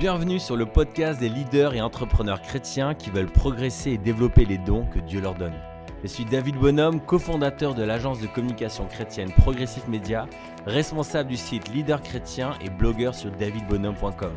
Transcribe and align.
Bienvenue 0.00 0.38
sur 0.38 0.56
le 0.56 0.64
podcast 0.64 1.20
des 1.20 1.28
leaders 1.28 1.74
et 1.74 1.82
entrepreneurs 1.82 2.40
chrétiens 2.40 2.94
qui 2.94 3.10
veulent 3.10 3.30
progresser 3.30 3.90
et 3.90 3.98
développer 3.98 4.46
les 4.46 4.56
dons 4.56 4.86
que 4.86 4.98
Dieu 4.98 5.20
leur 5.20 5.34
donne. 5.34 5.52
Je 6.02 6.08
suis 6.08 6.24
David 6.24 6.56
Bonhomme, 6.56 7.02
cofondateur 7.02 7.74
de 7.74 7.82
l'agence 7.82 8.18
de 8.18 8.26
communication 8.26 8.86
chrétienne 8.86 9.30
Progressif 9.30 9.86
Média, 9.88 10.26
responsable 10.64 11.28
du 11.28 11.36
site 11.36 11.68
Leader 11.74 12.00
Chrétien 12.00 12.54
et 12.64 12.70
blogueur 12.70 13.14
sur 13.14 13.30
davidbonhomme.com. 13.32 14.32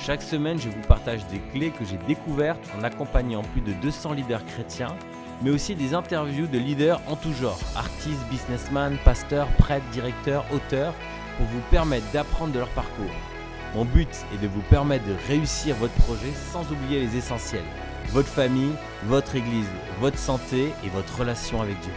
Chaque 0.00 0.22
semaine, 0.22 0.58
je 0.58 0.70
vous 0.70 0.88
partage 0.88 1.26
des 1.26 1.40
clés 1.52 1.70
que 1.70 1.84
j'ai 1.84 1.98
découvertes 2.08 2.66
en 2.80 2.82
accompagnant 2.82 3.42
plus 3.42 3.60
de 3.60 3.74
200 3.82 4.14
leaders 4.14 4.46
chrétiens, 4.46 4.96
mais 5.42 5.50
aussi 5.50 5.74
des 5.74 5.92
interviews 5.92 6.46
de 6.46 6.58
leaders 6.58 7.02
en 7.08 7.16
tout 7.16 7.34
genre, 7.34 7.60
artistes, 7.76 8.24
businessmen, 8.30 8.96
pasteurs, 9.04 9.48
prêtres, 9.58 9.84
directeurs, 9.92 10.46
auteurs, 10.50 10.94
pour 11.36 11.44
vous 11.48 11.60
permettre 11.70 12.10
d'apprendre 12.12 12.54
de 12.54 12.60
leur 12.60 12.70
parcours. 12.70 13.33
Mon 13.74 13.84
but 13.84 14.08
est 14.32 14.40
de 14.40 14.46
vous 14.46 14.62
permettre 14.62 15.04
de 15.04 15.16
réussir 15.26 15.74
votre 15.76 15.94
projet 15.94 16.32
sans 16.52 16.62
oublier 16.70 17.00
les 17.00 17.16
essentiels. 17.16 17.64
Votre 18.10 18.28
famille, 18.28 18.72
votre 19.06 19.34
église, 19.34 19.66
votre 20.00 20.18
santé 20.18 20.72
et 20.84 20.88
votre 20.90 21.18
relation 21.18 21.60
avec 21.60 21.80
Dieu. 21.80 21.92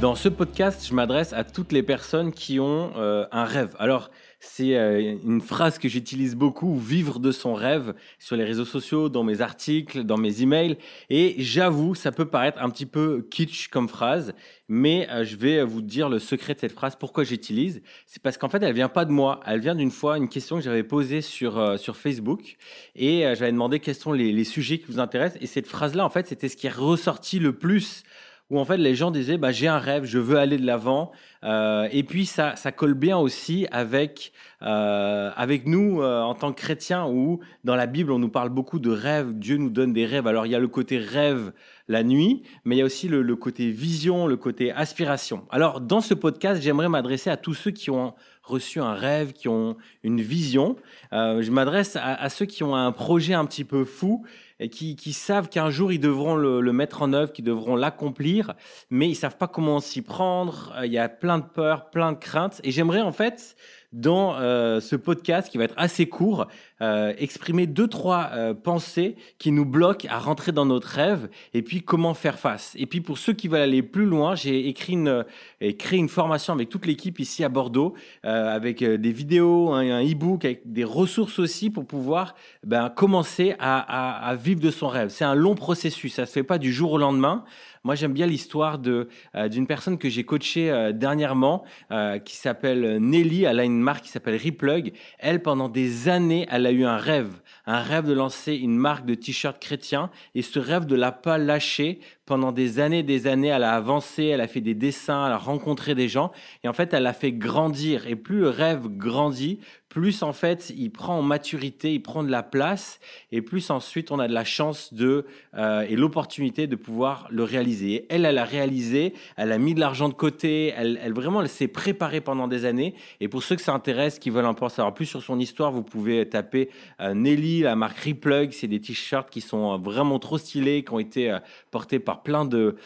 Dans 0.00 0.14
ce 0.14 0.28
podcast, 0.28 0.86
je 0.88 0.94
m'adresse 0.94 1.32
à 1.32 1.42
toutes 1.42 1.72
les 1.72 1.82
personnes 1.82 2.30
qui 2.30 2.60
ont 2.60 2.92
euh, 2.96 3.26
un 3.32 3.44
rêve. 3.44 3.74
Alors, 3.80 4.12
c'est 4.38 4.76
euh, 4.76 5.16
une 5.24 5.40
phrase 5.40 5.80
que 5.80 5.88
j'utilise 5.88 6.36
beaucoup, 6.36 6.78
vivre 6.78 7.18
de 7.18 7.32
son 7.32 7.52
rêve, 7.52 7.94
sur 8.20 8.36
les 8.36 8.44
réseaux 8.44 8.64
sociaux, 8.64 9.08
dans 9.08 9.24
mes 9.24 9.40
articles, 9.40 10.04
dans 10.04 10.16
mes 10.16 10.40
emails. 10.40 10.78
Et 11.10 11.34
j'avoue, 11.38 11.96
ça 11.96 12.12
peut 12.12 12.26
paraître 12.26 12.62
un 12.62 12.70
petit 12.70 12.86
peu 12.86 13.26
kitsch 13.28 13.70
comme 13.70 13.88
phrase, 13.88 14.34
mais 14.68 15.08
euh, 15.10 15.24
je 15.24 15.34
vais 15.34 15.64
vous 15.64 15.82
dire 15.82 16.08
le 16.08 16.20
secret 16.20 16.54
de 16.54 16.60
cette 16.60 16.72
phrase, 16.74 16.94
pourquoi 16.94 17.24
j'utilise. 17.24 17.82
C'est 18.06 18.22
parce 18.22 18.38
qu'en 18.38 18.48
fait, 18.48 18.62
elle 18.62 18.74
vient 18.74 18.88
pas 18.88 19.04
de 19.04 19.10
moi. 19.10 19.40
Elle 19.46 19.58
vient 19.58 19.74
d'une 19.74 19.90
fois, 19.90 20.16
une 20.16 20.28
question 20.28 20.58
que 20.58 20.62
j'avais 20.62 20.84
posée 20.84 21.22
sur, 21.22 21.76
sur 21.76 21.96
Facebook. 21.96 22.56
Et 22.94 23.22
j'avais 23.22 23.50
demandé 23.50 23.80
quels 23.80 23.96
sont 23.96 24.12
les, 24.12 24.30
les 24.30 24.44
sujets 24.44 24.78
qui 24.78 24.86
vous 24.86 25.00
intéressent. 25.00 25.42
Et 25.42 25.48
cette 25.48 25.66
phrase-là, 25.66 26.04
en 26.04 26.10
fait, 26.10 26.28
c'était 26.28 26.48
ce 26.48 26.56
qui 26.56 26.68
est 26.68 26.72
ressorti 26.72 27.40
le 27.40 27.52
plus 27.52 28.04
où 28.50 28.58
en 28.58 28.64
fait 28.64 28.76
les 28.76 28.94
gens 28.94 29.10
disaient 29.10 29.38
bah, 29.38 29.52
j'ai 29.52 29.68
un 29.68 29.78
rêve, 29.78 30.04
je 30.04 30.18
veux 30.18 30.38
aller 30.38 30.58
de 30.58 30.66
l'avant. 30.66 31.12
Euh, 31.44 31.88
et 31.92 32.02
puis 32.02 32.26
ça, 32.26 32.56
ça 32.56 32.72
colle 32.72 32.94
bien 32.94 33.18
aussi 33.18 33.66
avec, 33.70 34.32
euh, 34.62 35.30
avec 35.36 35.66
nous 35.66 36.02
euh, 36.02 36.20
en 36.22 36.34
tant 36.34 36.52
que 36.52 36.60
chrétiens, 36.60 37.06
où 37.06 37.40
dans 37.64 37.76
la 37.76 37.86
Bible 37.86 38.10
on 38.10 38.18
nous 38.18 38.28
parle 38.28 38.48
beaucoup 38.48 38.78
de 38.78 38.90
rêves, 38.90 39.32
Dieu 39.34 39.56
nous 39.56 39.70
donne 39.70 39.92
des 39.92 40.06
rêves. 40.06 40.26
Alors 40.26 40.46
il 40.46 40.52
y 40.52 40.54
a 40.54 40.60
le 40.60 40.68
côté 40.68 40.98
rêve 40.98 41.52
la 41.86 42.02
nuit, 42.02 42.42
mais 42.64 42.76
il 42.76 42.78
y 42.78 42.82
a 42.82 42.84
aussi 42.84 43.08
le, 43.08 43.36
côté 43.36 43.70
vision, 43.70 44.26
le 44.26 44.36
côté 44.36 44.72
aspiration. 44.72 45.46
Alors 45.50 45.80
dans 45.80 46.00
ce 46.00 46.14
podcast, 46.14 46.60
j'aimerais 46.60 46.88
m'adresser 46.88 47.30
à 47.30 47.36
tous 47.36 47.54
ceux 47.54 47.70
qui 47.70 47.90
ont 47.90 48.14
reçu 48.48 48.80
un 48.80 48.94
rêve, 48.94 49.32
qui 49.32 49.48
ont 49.48 49.76
une 50.02 50.20
vision. 50.20 50.76
je 51.12 51.50
m'adresse 51.50 51.96
à, 51.96 52.14
à 52.14 52.28
ceux 52.28 52.46
qui 52.46 52.64
ont 52.64 52.74
un 52.74 52.92
projet 52.92 53.34
un 53.34 53.44
petit 53.44 53.64
peu 53.64 53.84
fou 53.84 54.24
et 54.60 54.68
qui, 54.68 55.12
savent 55.12 55.48
qu'un 55.48 55.70
jour 55.70 55.92
ils 55.92 56.00
devront 56.00 56.34
le, 56.34 56.72
mettre 56.72 57.02
en 57.02 57.12
œuvre, 57.12 57.32
qu'ils 57.32 57.44
devront 57.44 57.76
l'accomplir, 57.76 58.54
mais 58.90 59.08
ils 59.08 59.14
savent 59.14 59.36
pas 59.36 59.48
comment 59.48 59.80
s'y 59.80 60.02
prendre. 60.02 60.74
Euh, 60.76 60.86
il 60.86 60.92
y 60.92 60.98
a 60.98 61.08
plein 61.08 61.38
de 61.38 61.44
peurs, 61.44 61.90
plein 61.90 62.12
de 62.12 62.18
craintes, 62.18 62.60
et 62.64 62.70
j'aimerais 62.70 63.00
en 63.00 63.12
fait 63.12 63.56
dans 63.92 64.36
euh, 64.36 64.80
ce 64.80 64.96
podcast 64.96 65.48
qui 65.48 65.58
va 65.58 65.64
être 65.64 65.74
assez 65.76 66.08
court, 66.08 66.46
euh, 66.80 67.12
exprimer 67.18 67.66
deux, 67.66 67.88
trois 67.88 68.30
euh, 68.32 68.54
pensées 68.54 69.16
qui 69.38 69.50
nous 69.52 69.64
bloquent 69.64 70.08
à 70.08 70.18
rentrer 70.18 70.52
dans 70.52 70.66
notre 70.66 70.88
rêve 70.88 71.28
et 71.54 71.62
puis 71.62 71.82
comment 71.82 72.14
faire 72.14 72.38
face. 72.38 72.74
Et 72.78 72.86
puis 72.86 73.00
pour 73.00 73.18
ceux 73.18 73.32
qui 73.32 73.48
veulent 73.48 73.60
aller 73.60 73.82
plus 73.82 74.06
loin, 74.06 74.34
j'ai 74.34 74.68
écrit 74.68 74.92
une, 74.92 75.24
et 75.60 75.76
créé 75.76 75.98
une 75.98 76.08
formation 76.08 76.52
avec 76.52 76.68
toute 76.68 76.86
l'équipe 76.86 77.18
ici 77.18 77.44
à 77.44 77.48
Bordeaux, 77.48 77.94
avec 78.22 78.82
des 78.82 79.12
vidéos, 79.12 79.72
un 79.72 80.02
e-book, 80.04 80.44
avec 80.44 80.70
des 80.70 80.84
ressources 80.84 81.38
aussi 81.38 81.70
pour 81.70 81.86
pouvoir 81.86 82.34
ben, 82.64 82.90
commencer 82.90 83.54
à, 83.58 84.34
vivre 84.40 84.60
de 84.60 84.70
son 84.70 84.88
rêve. 84.88 85.08
C'est 85.08 85.24
un 85.24 85.34
long 85.34 85.54
processus, 85.54 86.14
ça 86.14 86.26
se 86.26 86.32
fait 86.32 86.42
pas 86.42 86.58
du 86.58 86.72
jour 86.72 86.92
au 86.92 86.98
lendemain. 86.98 87.44
Moi, 87.84 87.94
j'aime 87.94 88.12
bien 88.12 88.26
l'histoire 88.26 88.78
de 88.78 89.08
euh, 89.34 89.48
d'une 89.48 89.66
personne 89.66 89.98
que 89.98 90.08
j'ai 90.08 90.24
coachée 90.24 90.70
euh, 90.70 90.92
dernièrement, 90.92 91.64
euh, 91.90 92.18
qui 92.18 92.36
s'appelle 92.36 92.98
Nelly. 92.98 93.44
Elle 93.44 93.60
a 93.60 93.64
une 93.64 93.80
marque 93.80 94.04
qui 94.04 94.10
s'appelle 94.10 94.38
Replug. 94.42 94.92
Elle, 95.18 95.42
pendant 95.42 95.68
des 95.68 96.08
années, 96.08 96.46
elle 96.50 96.66
a 96.68 96.72
eu 96.72 96.84
un 96.84 96.96
rêve, 96.96 97.40
un 97.66 97.80
rêve 97.80 98.06
de 98.06 98.12
lancer 98.12 98.54
une 98.54 98.76
marque 98.76 99.04
de 99.04 99.14
t-shirts 99.14 99.60
chrétiens. 99.60 100.10
Et 100.34 100.42
ce 100.42 100.58
rêve 100.58 100.86
de 100.86 100.94
l'a 100.94 101.12
pas 101.12 101.38
lâché 101.38 102.00
pendant 102.26 102.52
des 102.52 102.78
années, 102.78 103.02
des 103.02 103.26
années. 103.26 103.48
Elle 103.48 103.64
a 103.64 103.74
avancé, 103.74 104.24
elle 104.24 104.40
a 104.40 104.46
fait 104.46 104.60
des 104.60 104.74
dessins, 104.74 105.26
elle 105.26 105.32
a 105.32 105.38
rencontré 105.38 105.94
des 105.94 106.08
gens. 106.08 106.30
Et 106.62 106.68
en 106.68 106.72
fait, 106.72 106.94
elle 106.94 107.06
a 107.06 107.12
fait 107.12 107.32
grandir. 107.32 108.06
Et 108.06 108.16
plus 108.16 108.40
le 108.40 108.50
rêve 108.50 108.86
grandit, 108.88 109.60
plus 109.88 110.22
en 110.22 110.32
fait 110.32 110.72
il 110.76 110.90
prend 110.90 111.18
en 111.18 111.22
maturité, 111.22 111.94
il 111.94 112.00
prend 112.00 112.22
de 112.22 112.30
la 112.30 112.42
place, 112.42 113.00
et 113.32 113.42
plus 113.42 113.70
ensuite 113.70 114.10
on 114.10 114.18
a 114.18 114.28
de 114.28 114.34
la 114.34 114.44
chance 114.44 114.92
de 114.92 115.24
euh, 115.56 115.86
et 115.88 115.96
l'opportunité 115.96 116.66
de 116.66 116.76
pouvoir 116.76 117.26
le 117.30 117.42
réaliser. 117.42 118.06
elle, 118.08 118.24
elle 118.24 118.38
a 118.38 118.44
réalisé, 118.44 119.14
elle 119.36 119.52
a 119.52 119.58
mis 119.58 119.74
de 119.74 119.80
l'argent 119.80 120.08
de 120.08 120.14
côté, 120.14 120.72
elle, 120.76 121.00
elle 121.02 121.12
vraiment 121.12 121.40
elle 121.40 121.48
s'est 121.48 121.68
préparée 121.68 122.20
pendant 122.20 122.48
des 122.48 122.64
années. 122.64 122.94
Et 123.20 123.28
pour 123.28 123.42
ceux 123.42 123.56
que 123.56 123.62
ça 123.62 123.72
intéresse, 123.72 124.18
qui 124.18 124.30
veulent 124.30 124.46
en 124.46 124.68
savoir 124.68 124.94
plus 124.94 125.06
sur 125.06 125.22
son 125.22 125.38
histoire, 125.38 125.72
vous 125.72 125.82
pouvez 125.82 126.28
taper 126.28 126.68
euh, 127.00 127.14
Nelly, 127.14 127.60
la 127.60 127.76
marque 127.76 127.98
Replug. 127.98 128.52
C'est 128.52 128.66
des 128.66 128.80
t-shirts 128.80 129.30
qui 129.30 129.40
sont 129.40 129.74
euh, 129.74 129.76
vraiment 129.78 130.18
trop 130.18 130.38
stylés, 130.38 130.84
qui 130.84 130.92
ont 130.92 130.98
été 130.98 131.36
portés 131.70 131.98
par 131.98 132.22
plein 132.22 132.44
de 132.44 132.76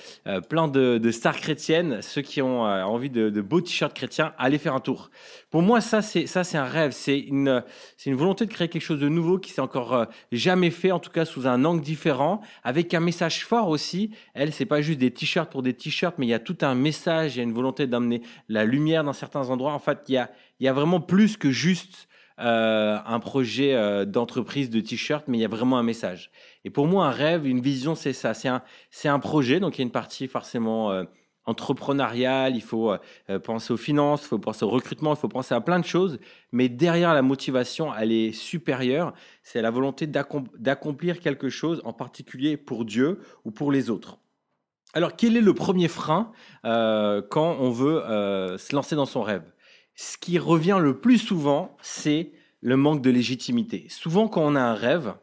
plein 0.48 0.68
de, 0.68 0.98
de, 0.98 1.10
stars 1.10 1.36
chrétiennes. 1.36 2.00
Ceux 2.02 2.22
qui 2.22 2.42
ont 2.42 2.62
envie 2.62 3.10
de, 3.10 3.30
de 3.30 3.40
beaux 3.40 3.60
t-shirts 3.60 3.94
chrétiens, 3.94 4.32
allez 4.38 4.58
faire 4.58 4.74
un 4.74 4.80
tour. 4.80 5.10
Pour 5.52 5.60
moi, 5.60 5.82
ça 5.82 6.00
c'est 6.00 6.26
ça 6.26 6.44
c'est 6.44 6.56
un 6.56 6.64
rêve 6.64 6.92
c'est 6.92 7.18
une, 7.18 7.62
c'est 7.98 8.08
une 8.08 8.16
volonté 8.16 8.46
de 8.46 8.50
créer 8.50 8.68
quelque 8.68 8.80
chose 8.80 9.00
de 9.00 9.10
nouveau 9.10 9.38
qui 9.38 9.52
s'est 9.52 9.60
encore 9.60 9.92
euh, 9.92 10.06
jamais 10.32 10.70
fait, 10.70 10.92
en 10.92 10.98
tout 10.98 11.10
cas 11.10 11.26
sous 11.26 11.46
un 11.46 11.66
angle 11.66 11.82
différent, 11.82 12.40
avec 12.64 12.94
un 12.94 13.00
message 13.00 13.44
fort 13.44 13.68
aussi. 13.68 14.12
Elle, 14.32 14.54
c'est 14.54 14.64
pas 14.64 14.80
juste 14.80 14.98
des 14.98 15.10
t-shirts 15.10 15.52
pour 15.52 15.62
des 15.62 15.74
t-shirts, 15.74 16.16
mais 16.16 16.24
il 16.24 16.30
y 16.30 16.34
a 16.34 16.38
tout 16.38 16.56
un 16.62 16.74
message, 16.74 17.34
il 17.34 17.38
y 17.38 17.40
a 17.40 17.44
une 17.44 17.52
volonté 17.52 17.86
d'amener 17.86 18.22
la 18.48 18.64
lumière 18.64 19.04
dans 19.04 19.12
certains 19.12 19.50
endroits. 19.50 19.74
En 19.74 19.78
fait, 19.78 19.98
il 20.08 20.14
y 20.14 20.16
a, 20.16 20.30
il 20.58 20.64
y 20.64 20.68
a 20.68 20.72
vraiment 20.72 21.02
plus 21.02 21.36
que 21.36 21.50
juste 21.50 22.08
euh, 22.38 22.96
un 23.04 23.20
projet 23.20 23.74
euh, 23.74 24.06
d'entreprise 24.06 24.70
de 24.70 24.80
t-shirt, 24.80 25.28
mais 25.28 25.36
il 25.36 25.42
y 25.42 25.44
a 25.44 25.48
vraiment 25.48 25.76
un 25.76 25.82
message. 25.82 26.30
Et 26.64 26.70
pour 26.70 26.86
moi, 26.86 27.08
un 27.08 27.10
rêve, 27.10 27.46
une 27.46 27.60
vision, 27.60 27.94
c'est 27.94 28.14
ça. 28.14 28.32
C'est 28.32 28.48
un, 28.48 28.62
c'est 28.90 29.08
un 29.08 29.18
projet, 29.18 29.60
donc 29.60 29.76
il 29.76 29.80
y 29.80 29.82
a 29.82 29.84
une 29.84 29.90
partie 29.90 30.28
forcément 30.28 31.04
entrepreneurial, 31.44 32.54
il 32.56 32.62
faut 32.62 32.92
euh, 32.92 33.38
penser 33.38 33.72
aux 33.72 33.76
finances, 33.78 34.22
il 34.22 34.28
faut 34.28 34.38
penser 34.38 34.64
au 34.64 34.68
recrutement, 34.68 35.14
il 35.14 35.18
faut 35.18 35.28
penser 35.28 35.54
à 35.54 35.60
plein 35.60 35.80
de 35.80 35.84
choses, 35.84 36.18
mais 36.52 36.68
derrière 36.68 37.14
la 37.14 37.22
motivation, 37.22 37.94
elle 37.94 38.12
est 38.12 38.32
supérieure, 38.32 39.12
c'est 39.42 39.62
la 39.62 39.70
volonté 39.70 40.06
d'accomplir 40.06 41.20
quelque 41.20 41.48
chose, 41.48 41.80
en 41.84 41.92
particulier 41.92 42.56
pour 42.56 42.84
Dieu 42.84 43.20
ou 43.44 43.50
pour 43.50 43.72
les 43.72 43.90
autres. 43.90 44.18
Alors, 44.94 45.16
quel 45.16 45.36
est 45.36 45.40
le 45.40 45.54
premier 45.54 45.88
frein 45.88 46.32
euh, 46.64 47.22
quand 47.22 47.56
on 47.58 47.70
veut 47.70 48.04
euh, 48.04 48.58
se 48.58 48.74
lancer 48.74 48.94
dans 48.94 49.06
son 49.06 49.22
rêve? 49.22 49.44
Ce 49.94 50.18
qui 50.18 50.38
revient 50.38 50.78
le 50.80 51.00
plus 51.00 51.18
souvent, 51.18 51.76
c'est 51.80 52.32
le 52.60 52.76
manque 52.76 53.02
de 53.02 53.10
légitimité. 53.10 53.86
Souvent, 53.88 54.28
quand 54.28 54.42
on 54.42 54.54
a 54.54 54.60
un 54.60 54.74
rêve, 54.74 55.14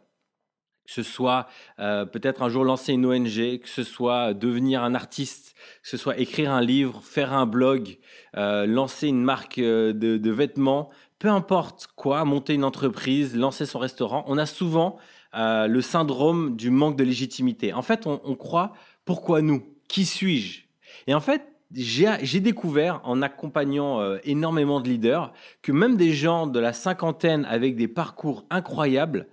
que 0.90 0.96
ce 0.96 1.04
soit 1.04 1.48
euh, 1.78 2.06
peut-être 2.06 2.42
un 2.42 2.50
jour 2.50 2.64
lancer 2.64 2.94
une 2.94 3.06
ONG, 3.06 3.60
que 3.60 3.70
ce 3.70 3.84
soit 3.84 4.34
devenir 4.34 4.84
un 4.84 4.96
artiste, 4.96 5.54
que 5.84 5.88
ce 5.88 5.98
soit 5.98 6.18
écrire 6.18 6.52
un 6.52 6.62
livre, 6.62 7.04
faire 7.04 7.32
un 7.32 7.46
blog, 7.46 8.00
euh, 8.36 8.66
lancer 8.66 9.08
une 9.08 9.22
marque 9.22 9.60
euh, 9.60 9.94
de, 9.94 10.32
vêtements, 10.32 10.90
peu 11.20 11.28
importe 11.28 11.90
quoi, 11.96 12.26
monter 12.26 12.56
une 12.56 12.64
entreprise, 12.64 13.36
lancer 13.36 13.68
son 13.68 13.78
restaurant, 13.78 14.24
on 14.28 14.40
a 14.40 14.48
souvent 14.48 14.98
le 15.32 15.80
syndrome 15.82 16.56
du 16.56 16.72
manque 16.72 16.96
de 16.96 17.04
légitimité. 17.04 17.72
En 17.72 17.84
fait, 17.84 18.08
on, 18.08 18.20
on 18.24 18.34
croit 18.34 18.74
pourquoi 19.06 19.44
nous? 19.44 19.62
Qui 19.88 20.06
suis-je? 20.06 20.64
Et 21.06 21.14
en 21.14 21.20
fait, 21.20 21.46
j'ai 21.72 22.40
découvert 22.40 23.00
en 23.04 23.22
accompagnant 23.22 24.18
énormément 24.24 24.82
de 24.82 24.90
leaders 24.90 25.34
que 25.62 25.72
même 25.72 25.98
des 25.98 26.14
gens 26.14 26.48
de 26.48 26.60
la 26.60 26.74
cinquantaine 26.74 27.46
avec 27.46 27.76
des 27.76 27.88
parcours 27.88 28.46
incroyables 28.50 29.28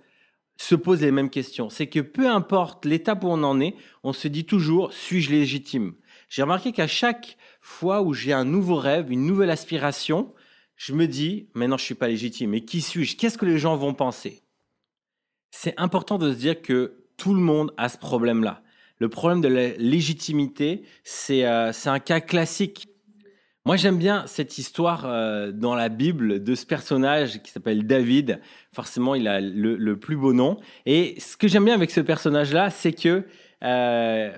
se 0.57 0.75
pose 0.75 1.01
les 1.01 1.11
mêmes 1.11 1.29
questions. 1.29 1.69
C'est 1.69 1.87
que 1.87 1.99
peu 1.99 2.27
importe 2.27 2.85
l'étape 2.85 3.23
où 3.23 3.27
on 3.27 3.43
en 3.43 3.59
est, 3.59 3.75
on 4.03 4.13
se 4.13 4.27
dit 4.27 4.45
toujours 4.45 4.91
suis-je 4.93 5.29
légitime? 5.29 5.93
J'ai 6.29 6.41
remarqué 6.41 6.71
qu'à 6.71 6.87
chaque 6.87 7.37
fois 7.61 8.01
où 8.01 8.13
j'ai 8.13 8.33
un 8.33 8.45
nouveau 8.45 8.75
rêve, 8.75 9.11
une 9.11 9.25
nouvelle 9.25 9.49
aspiration, 9.49 10.33
je 10.75 10.93
me 10.93 11.07
dis 11.07 11.49
maintenant 11.53 11.77
je 11.77 11.83
suis 11.83 11.95
pas 11.95 12.07
légitime. 12.07 12.53
Et 12.53 12.65
qui 12.65 12.81
suis-je? 12.81 13.15
Qu'est-ce 13.15 13.37
que 13.37 13.45
les 13.45 13.59
gens 13.59 13.77
vont 13.77 13.93
penser? 13.93 14.43
C'est 15.51 15.73
important 15.77 16.17
de 16.17 16.31
se 16.31 16.37
dire 16.37 16.61
que 16.61 17.05
tout 17.17 17.33
le 17.33 17.39
monde 17.39 17.73
a 17.77 17.89
ce 17.89 17.97
problème-là. 17.97 18.61
Le 18.99 19.09
problème 19.09 19.41
de 19.41 19.47
la 19.47 19.69
légitimité, 19.77 20.83
c'est 21.03 21.45
euh, 21.45 21.71
un 21.85 21.99
cas 21.99 22.19
classique 22.19 22.87
Moi, 23.67 23.75
j'aime 23.75 23.97
bien 23.97 24.23
cette 24.27 24.57
histoire 24.59 25.03
euh, 25.03 25.51
dans 25.51 25.75
la 25.75 25.89
Bible 25.89 26.41
de 26.41 26.55
ce 26.55 26.65
personnage 26.65 27.41
qui 27.43 27.51
s'appelle 27.51 27.85
David. 27.85 28.39
Forcément, 28.71 29.13
il 29.13 29.27
a 29.27 29.41
le, 29.41 29.99
plus 29.99 30.15
beau 30.15 30.31
nom. 30.31 30.57
Et 30.85 31.19
ce 31.19 31.35
que 31.35 31.49
j'aime 31.49 31.65
bien 31.65 31.73
avec 31.73 31.91
ce 31.91 31.99
personnage-là, 31.99 32.69
c'est 32.69 32.93
que 32.93 33.25
euh, 33.65 34.31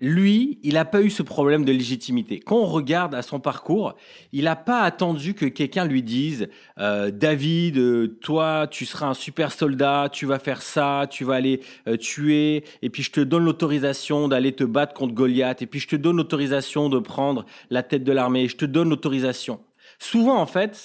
lui, 0.00 0.58
il 0.62 0.74
n'a 0.74 0.84
pas 0.84 1.00
eu 1.00 1.08
ce 1.08 1.22
problème 1.22 1.64
de 1.64 1.72
légitimité. 1.72 2.38
Quand 2.38 2.56
on 2.56 2.66
regarde 2.66 3.14
à 3.14 3.22
son 3.22 3.40
parcours, 3.40 3.94
il 4.32 4.44
n'a 4.44 4.56
pas 4.56 4.82
attendu 4.82 5.32
que 5.32 5.46
quelqu'un 5.46 5.86
lui 5.86 6.02
dise 6.02 6.48
euh, 6.78 7.10
David, 7.10 7.78
euh, 7.78 8.18
toi, 8.20 8.66
tu 8.70 8.84
seras 8.84 9.06
un 9.06 9.14
super 9.14 9.52
soldat, 9.52 10.10
tu 10.12 10.26
vas 10.26 10.38
faire 10.38 10.60
ça, 10.60 11.06
tu 11.08 11.24
vas 11.24 11.34
aller 11.34 11.60
euh, 11.88 11.96
tuer, 11.96 12.64
et 12.82 12.90
puis 12.90 13.02
je 13.02 13.10
te 13.10 13.20
donne 13.20 13.44
l'autorisation 13.44 14.28
d'aller 14.28 14.52
te 14.52 14.64
battre 14.64 14.92
contre 14.92 15.14
Goliath, 15.14 15.62
et 15.62 15.66
puis 15.66 15.80
je 15.80 15.88
te 15.88 15.96
donne 15.96 16.18
l'autorisation 16.18 16.90
de 16.90 16.98
prendre 16.98 17.46
la 17.70 17.82
tête 17.82 18.04
de 18.04 18.12
l'armée, 18.12 18.48
je 18.48 18.56
te 18.56 18.66
donne 18.66 18.90
l'autorisation. 18.90 19.60
Souvent, 19.98 20.38
en 20.38 20.46
fait, 20.46 20.78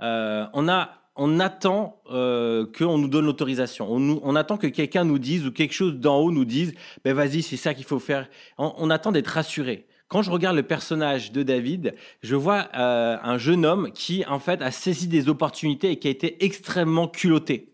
on 0.00 0.68
a 0.68 0.99
on 1.16 1.40
attend 1.40 2.00
euh, 2.10 2.66
qu'on 2.78 2.98
nous 2.98 3.08
donne 3.08 3.26
l'autorisation. 3.26 3.90
On, 3.90 4.36
attend 4.36 4.56
que 4.56 4.66
quelqu'un 4.66 5.04
nous 5.04 5.18
dise 5.18 5.46
ou 5.46 5.52
quelque 5.52 5.74
chose 5.74 5.96
d'en 5.96 6.18
haut 6.18 6.32
nous 6.32 6.44
dise 6.44 6.74
ben 7.04 7.14
vas-y, 7.14 7.42
c'est 7.42 7.56
ça 7.56 7.74
qu'il 7.74 7.84
faut 7.84 7.98
faire. 7.98 8.28
On, 8.58 8.90
attend 8.90 9.12
d'être 9.12 9.28
rassuré. 9.28 9.86
Quand 10.08 10.22
je 10.22 10.30
regarde 10.30 10.56
le 10.56 10.62
personnage 10.62 11.30
de 11.30 11.42
David, 11.42 11.94
je 12.22 12.34
vois 12.34 12.68
euh, 12.74 13.16
un 13.22 13.38
jeune 13.38 13.64
homme 13.64 13.92
qui, 13.92 14.24
en 14.26 14.40
fait, 14.40 14.60
a 14.62 14.70
saisi 14.70 15.06
des 15.06 15.28
opportunités 15.28 15.92
et 15.92 15.98
qui 15.98 16.08
a 16.08 16.10
été 16.10 16.44
extrêmement 16.44 17.06
culotté. 17.06 17.70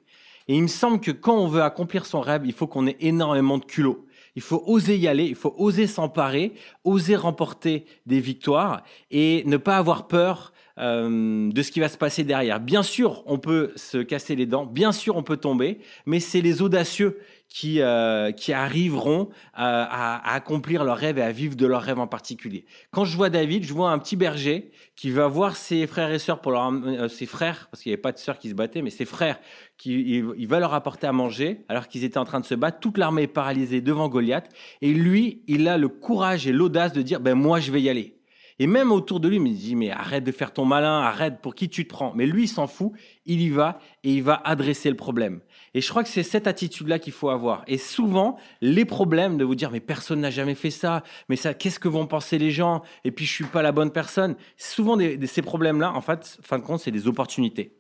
Et 0.48 0.54
il 0.54 0.62
me 0.62 0.68
semble 0.68 1.00
que 1.00 1.10
quand 1.10 1.36
on 1.36 1.48
veut 1.48 1.62
accomplir 1.62 2.04
son 2.04 2.20
rêve, 2.20 2.42
il 2.44 2.52
faut 2.52 2.66
qu'on 2.66 2.86
ait 2.86 2.96
énormément 3.00 3.58
de 3.58 3.64
culot. 3.64 4.06
Il 4.36 4.42
faut 4.42 4.62
oser 4.66 4.98
y 4.98 5.08
aller, 5.08 5.24
il 5.24 5.34
faut 5.34 5.54
oser 5.56 5.86
s'emparer, 5.86 6.52
oser 6.84 7.16
remporter 7.16 7.86
des 8.04 8.20
victoires 8.20 8.82
et 9.10 9.42
ne 9.46 9.56
pas 9.56 9.78
avoir 9.78 10.06
peur 10.08 10.52
euh, 10.78 11.50
de 11.50 11.62
ce 11.62 11.70
qui 11.70 11.80
va 11.80 11.88
se 11.88 11.96
passer 11.96 12.24
derrière. 12.24 12.60
Bien 12.60 12.82
sûr, 12.82 13.22
on 13.26 13.38
peut 13.38 13.72
se 13.76 13.98
casser 13.98 14.36
les 14.36 14.46
dents, 14.46 14.66
bien 14.66 14.92
sûr, 14.92 15.16
on 15.16 15.22
peut 15.22 15.38
tomber, 15.38 15.78
mais 16.04 16.20
c'est 16.20 16.40
les 16.40 16.60
audacieux 16.62 17.18
qui, 17.48 17.80
euh, 17.80 18.32
qui 18.32 18.52
arriveront 18.52 19.30
à, 19.54 20.34
accomplir 20.34 20.84
leur 20.84 20.96
rêve 20.96 21.18
et 21.18 21.22
à 21.22 21.32
vivre 21.32 21.56
de 21.56 21.66
leur 21.66 21.82
rêve 21.82 21.98
en 21.98 22.06
particulier. 22.06 22.66
Quand 22.90 23.04
je 23.04 23.16
vois 23.16 23.30
David, 23.30 23.64
je 23.64 23.72
vois 23.72 23.90
un 23.90 23.98
petit 23.98 24.16
berger 24.16 24.70
qui 24.96 25.10
va 25.10 25.28
voir 25.28 25.56
ses 25.56 25.86
frères 25.86 26.10
et 26.10 26.18
sœurs 26.18 26.40
pour 26.40 26.52
leur 26.52 26.70
euh, 26.70 27.08
ses 27.08 27.26
frères 27.26 27.68
parce 27.70 27.82
qu'il 27.82 27.90
n'y 27.90 27.94
avait 27.94 28.02
pas 28.02 28.12
de 28.12 28.18
sœurs 28.18 28.38
qui 28.38 28.50
se 28.50 28.54
battaient, 28.54 28.82
mais 28.82 28.90
ses 28.90 29.04
frères 29.04 29.38
qui 29.78 30.22
il, 30.36 30.48
va 30.48 30.60
leur 30.60 30.74
apporter 30.74 31.06
à 31.06 31.12
manger 31.12 31.64
alors 31.68 31.88
qu'ils 31.88 32.04
étaient 32.04 32.18
en 32.18 32.24
train 32.24 32.40
de 32.40 32.44
se 32.44 32.54
battre. 32.54 32.80
Toute 32.80 32.98
l'armée 32.98 33.22
est 33.22 33.28
paralysée 33.28 33.80
devant 33.80 34.08
Goliath 34.08 34.50
et 34.82 34.92
lui, 34.92 35.42
il 35.46 35.68
a 35.68 35.78
le 35.78 35.88
courage 35.88 36.46
et 36.46 36.52
l'audace 36.52 36.92
de 36.92 37.02
dire 37.02 37.20
ben 37.20 37.34
moi 37.34 37.60
je 37.60 37.70
vais 37.70 37.80
y 37.80 37.88
aller. 37.88 38.15
Et 38.58 38.66
même 38.66 38.90
autour 38.90 39.20
de 39.20 39.28
lui, 39.28 39.36
il 39.36 39.42
me 39.42 39.50
dit, 39.50 39.76
mais 39.76 39.90
arrête 39.90 40.24
de 40.24 40.32
faire 40.32 40.52
ton 40.52 40.64
malin, 40.64 41.00
arrête, 41.00 41.40
pour 41.42 41.54
qui 41.54 41.68
tu 41.68 41.84
te 41.84 41.92
prends? 41.92 42.12
Mais 42.14 42.24
lui, 42.24 42.44
il 42.44 42.48
s'en 42.48 42.66
fout, 42.66 42.92
il 43.26 43.42
y 43.42 43.50
va 43.50 43.78
et 44.02 44.14
il 44.14 44.22
va 44.22 44.40
adresser 44.44 44.88
le 44.88 44.96
problème. 44.96 45.40
Et 45.74 45.82
je 45.82 45.88
crois 45.90 46.02
que 46.02 46.08
c'est 46.08 46.22
cette 46.22 46.46
attitude-là 46.46 46.98
qu'il 46.98 47.12
faut 47.12 47.28
avoir. 47.28 47.64
Et 47.66 47.76
souvent, 47.76 48.38
les 48.62 48.86
problèmes 48.86 49.36
de 49.36 49.44
vous 49.44 49.54
dire, 49.54 49.70
mais 49.70 49.80
personne 49.80 50.20
n'a 50.20 50.30
jamais 50.30 50.54
fait 50.54 50.70
ça, 50.70 51.02
mais 51.28 51.36
ça, 51.36 51.52
qu'est-ce 51.52 51.78
que 51.78 51.88
vont 51.88 52.06
penser 52.06 52.38
les 52.38 52.50
gens? 52.50 52.82
Et 53.04 53.10
puis, 53.10 53.26
je 53.26 53.32
suis 53.32 53.44
pas 53.44 53.60
la 53.60 53.72
bonne 53.72 53.90
personne. 53.90 54.36
Souvent, 54.56 54.98
ces 54.98 55.42
problèmes-là, 55.42 55.92
en 55.92 56.00
fait, 56.00 56.38
fin 56.42 56.58
de 56.58 56.64
compte, 56.64 56.80
c'est 56.80 56.90
des 56.90 57.08
opportunités. 57.08 57.76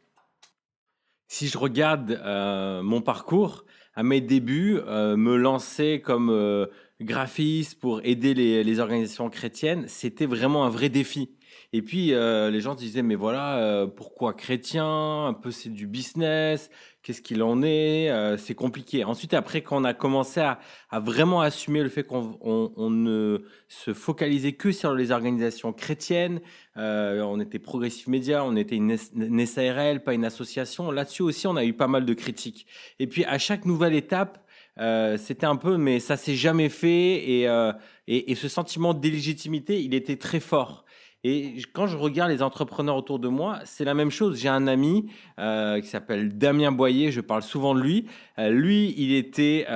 Si 1.28 1.48
je 1.48 1.56
regarde 1.56 2.10
euh, 2.22 2.82
mon 2.82 3.00
parcours, 3.00 3.64
à 3.96 4.02
mes 4.02 4.20
débuts, 4.20 4.78
euh, 4.86 5.16
me 5.16 5.36
lancer 5.36 6.02
comme 6.04 6.28
euh, 6.30 6.66
graphiste 7.00 7.78
pour 7.78 8.00
aider 8.04 8.34
les, 8.34 8.80
organisations 8.80 9.28
chrétiennes, 9.28 9.84
c'était 9.88 10.26
vraiment 10.26 10.64
un 10.64 10.70
vrai 10.70 10.88
défi. 10.88 11.30
Et 11.72 11.82
puis 11.82 12.12
euh, 12.12 12.50
les 12.50 12.60
gens 12.60 12.74
se 12.74 12.78
disaient 12.78 13.02
mais 13.02 13.14
voilà 13.14 13.58
euh, 13.58 13.86
pourquoi 13.86 14.34
chrétien? 14.34 15.26
Un 15.26 15.34
peu 15.34 15.50
c'est 15.50 15.68
du 15.68 15.86
business. 15.86 16.70
Qu'est-ce 17.02 17.22
qu'il 17.22 17.42
en 17.42 17.62
est? 17.62 18.10
Euh, 18.10 18.36
C'est 18.36 18.54
compliqué. 18.54 19.04
Ensuite 19.04 19.34
après 19.34 19.62
quand 19.62 19.80
on 19.80 19.84
a 19.84 19.94
commencé 19.94 20.40
à, 20.40 20.58
vraiment 21.00 21.40
assumer 21.40 21.82
le 21.82 21.88
fait 21.88 22.04
qu'on 22.04 22.90
ne 22.90 23.44
se 23.68 23.92
focalisait 23.92 24.52
que 24.52 24.72
sur 24.72 24.94
les 24.94 25.10
organisations 25.10 25.72
chrétiennes, 25.72 26.40
on 26.76 27.40
était 27.40 27.58
Progressive 27.58 28.08
Média, 28.08 28.44
on 28.44 28.56
était 28.56 28.76
une, 28.76 28.96
une 29.14 29.46
SARL, 29.46 30.02
pas 30.02 30.14
une 30.14 30.24
association. 30.24 30.90
Là-dessus 30.90 31.22
aussi 31.22 31.46
on 31.46 31.56
a 31.56 31.64
eu 31.64 31.74
pas 31.74 31.88
mal 31.88 32.04
de 32.06 32.14
critiques. 32.14 32.66
Et 32.98 33.06
puis 33.06 33.24
à 33.24 33.38
chaque 33.38 33.66
nouvelle 33.66 33.94
étape 33.94 34.45
euh, 34.78 35.16
c'était 35.16 35.46
un 35.46 35.56
peu, 35.56 35.76
mais 35.76 36.00
ça 36.00 36.16
s'est 36.16 36.34
jamais 36.34 36.68
fait. 36.68 37.46
Euh, 37.46 37.72
et, 38.06 38.30
et, 38.30 38.34
ce 38.34 38.48
sentiment 38.48 38.94
d'illégitimité, 38.94 39.82
il 39.82 39.94
était 39.94 40.16
très 40.16 40.40
fort. 40.40 40.84
Et 41.24 41.56
quand 41.72 41.88
je 41.88 41.96
regarde 41.96 42.30
les 42.30 42.40
entrepreneurs 42.40 42.94
autour 42.94 43.18
de 43.18 43.26
moi, 43.26 43.58
c'est 43.64 43.84
la 43.84 43.94
même 43.94 44.10
chose. 44.10 44.38
J'ai 44.38 44.48
un 44.48 44.68
ami 44.68 45.06
euh, 45.40 45.80
qui 45.80 45.88
s'appelle 45.88 46.38
Damien 46.38 46.70
Boyer, 46.70 47.10
je 47.10 47.20
parle 47.20 47.42
souvent 47.42 47.74
de 47.74 47.80
lui. 47.80 48.06
lui, 48.38 48.94
il 48.96 49.12
était 49.12 49.66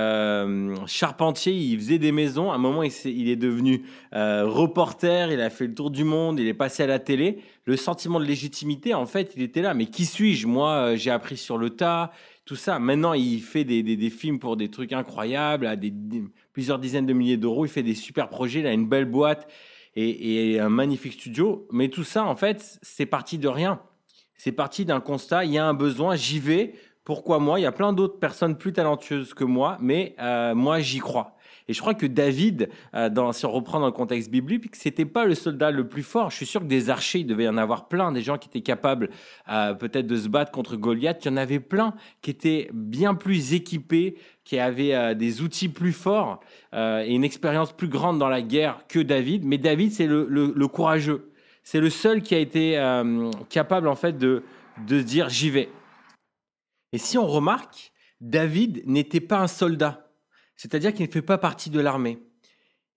charpentier, 0.86 1.52
il 1.52 1.76
faisait 1.78 1.98
des 1.98 2.12
maisons. 2.12 2.52
À 2.52 2.54
un 2.54 2.58
moment, 2.58 2.84
il, 2.84 2.88
est, 2.88 3.04
il 3.06 3.28
est 3.28 3.36
devenu 3.36 3.84
reporter, 4.12 5.32
il 5.32 5.40
a 5.40 5.50
fait 5.50 5.66
le 5.66 5.74
tour 5.74 5.90
du 5.90 6.04
monde, 6.04 6.38
il 6.38 6.46
est 6.46 6.54
passé 6.54 6.84
à 6.84 6.86
la 6.86 7.00
télé. 7.00 7.42
Le 7.64 7.76
sentiment 7.76 8.20
de 8.20 8.26
légitimité, 8.26 8.94
en 8.94 9.06
fait, 9.06 9.32
il 9.34 9.42
était 9.42 9.62
là. 9.62 9.74
Mais 9.74 9.86
qui 9.86 10.04
suis-je? 10.04 10.46
Moi, 10.46 10.94
j'ai 10.94 11.10
appris 11.10 11.36
sur 11.36 11.58
le 11.58 11.70
tas, 11.70 12.12
tout 12.50 12.56
ça. 12.56 12.80
Maintenant, 12.80 13.12
il 13.12 13.40
fait 13.42 13.62
des, 13.62 14.10
films 14.10 14.40
pour 14.40 14.56
des 14.56 14.68
trucs 14.68 14.92
incroyables, 14.92 15.68
à 15.68 15.76
des, 15.76 15.94
plusieurs 16.52 16.80
dizaines 16.80 17.06
de 17.06 17.12
milliers 17.12 17.36
d'euros. 17.36 17.64
Il 17.64 17.68
fait 17.68 17.84
des 17.84 17.94
super 17.94 18.28
projets, 18.28 18.58
il 18.58 18.66
a 18.66 18.72
une 18.72 18.88
belle 18.88 19.04
boîte 19.04 19.46
et, 19.94 20.58
un 20.58 20.68
magnifique 20.68 21.12
studio. 21.12 21.68
Mais 21.70 21.86
tout 21.90 22.02
ça, 22.02 22.24
en 22.24 22.34
fait, 22.34 22.80
c'est 22.82 23.06
parti 23.06 23.38
de 23.38 23.46
rien. 23.46 23.80
C'est 24.36 24.50
parti 24.50 24.84
d'un 24.84 24.98
constat. 24.98 25.44
Il 25.44 25.52
y 25.52 25.58
a 25.58 25.64
un 25.64 25.74
besoin, 25.74 26.16
j'y 26.16 26.40
vais. 26.40 26.74
Pourquoi 27.04 27.38
moi? 27.38 27.60
Il 27.60 27.62
y 27.62 27.66
a 27.66 27.72
plein 27.72 27.92
d'autres 27.92 28.18
personnes 28.18 28.58
plus 28.58 28.72
talentueuses 28.72 29.32
que 29.32 29.44
moi, 29.44 29.78
mais 29.80 30.16
euh, 30.18 30.56
moi, 30.56 30.80
j'y 30.80 30.98
crois. 30.98 31.36
Et 31.70 31.72
je 31.72 31.80
crois 31.80 31.94
que 31.94 32.06
David, 32.06 32.68
euh, 32.96 33.08
dans, 33.08 33.30
si 33.30 33.46
on 33.46 33.52
reprend 33.52 33.78
dans 33.78 33.86
le 33.86 33.92
contexte 33.92 34.28
biblique, 34.28 34.74
c'était 34.74 35.04
pas 35.04 35.24
le 35.24 35.36
soldat 35.36 35.70
le 35.70 35.86
plus 35.86 36.02
fort. 36.02 36.28
Je 36.32 36.34
suis 36.34 36.46
sûr 36.46 36.62
que 36.62 36.66
des 36.66 36.90
archers, 36.90 37.20
il 37.20 37.28
devait 37.28 37.44
y 37.44 37.48
en 37.48 37.56
avoir 37.56 37.86
plein, 37.86 38.10
des 38.10 38.22
gens 38.22 38.38
qui 38.38 38.48
étaient 38.48 38.60
capables 38.60 39.08
euh, 39.48 39.72
peut-être 39.74 40.08
de 40.08 40.16
se 40.16 40.26
battre 40.26 40.50
contre 40.50 40.74
Goliath. 40.74 41.24
Il 41.24 41.28
y 41.28 41.30
en 41.30 41.36
avait 41.36 41.60
plein 41.60 41.94
qui 42.22 42.32
étaient 42.32 42.70
bien 42.74 43.14
plus 43.14 43.54
équipés, 43.54 44.16
qui 44.42 44.58
avaient 44.58 44.96
euh, 44.96 45.14
des 45.14 45.42
outils 45.42 45.68
plus 45.68 45.92
forts 45.92 46.40
et 46.72 47.14
une 47.14 47.22
expérience 47.22 47.70
plus 47.70 47.86
grande 47.86 48.18
dans 48.18 48.28
la 48.28 48.42
guerre 48.42 48.80
que 48.88 48.98
David. 48.98 49.44
Mais 49.44 49.58
David, 49.58 49.92
c'est 49.92 50.08
le, 50.08 50.66
courageux. 50.66 51.30
C'est 51.62 51.78
le 51.78 51.90
seul 51.90 52.20
qui 52.22 52.34
a 52.34 52.38
été 52.38 52.74
capable 53.48 53.86
en 53.86 53.94
fait 53.94 54.18
de, 54.18 54.42
de 54.88 55.00
dire 55.02 55.28
j'y 55.28 55.50
vais. 55.50 55.68
Et 56.92 56.98
si 56.98 57.16
on 57.16 57.26
remarque, 57.26 57.92
David 58.20 58.82
n'était 58.86 59.20
pas 59.20 59.38
un 59.38 59.46
soldat 59.46 60.09
c'est-à-dire 60.60 60.92
qu'il 60.92 61.06
ne 61.06 61.10
fait 61.10 61.22
pas 61.22 61.38
partie 61.38 61.70
de 61.70 61.80
l'armée. 61.80 62.18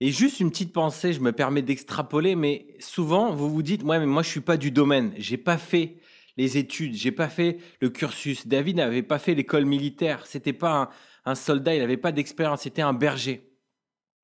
Et 0.02 0.12
juste 0.12 0.42
une 0.42 0.52
petite 0.52 0.74
pensée, 0.74 1.14
je 1.14 1.22
me 1.22 1.32
permets 1.32 1.62
d'extrapoler, 1.62 2.36
mais 2.36 2.68
souvent 2.80 3.34
vous 3.34 3.50
vous 3.50 3.64
dites, 3.64 3.84
moi, 3.84 4.00
mais 4.00 4.06
moi 4.06 4.22
je 4.22 4.28
suis 4.28 4.42
pas 4.42 4.58
du 4.58 4.70
domaine, 4.70 5.14
j'ai 5.16 5.38
pas 5.38 5.58
fait 5.58 5.96
les 6.36 6.58
études, 6.58 6.94
j'ai 6.94 7.14
pas 7.14 7.30
fait 7.30 7.60
le 7.80 7.90
cursus. 7.90 8.48
David 8.48 8.76
n'avait 8.76 9.02
pas 9.02 9.18
fait 9.18 9.34
l'école 9.34 9.64
militaire, 9.64 10.26
c'était 10.26 10.52
pas 10.52 10.90
un, 11.24 11.36
soldat, 11.36 11.74
il 11.74 11.80
n'avait 11.80 11.96
pas 11.96 12.12
d'expérience, 12.12 12.64
c'était 12.64 12.82
un 12.82 12.92
berger. 12.92 13.50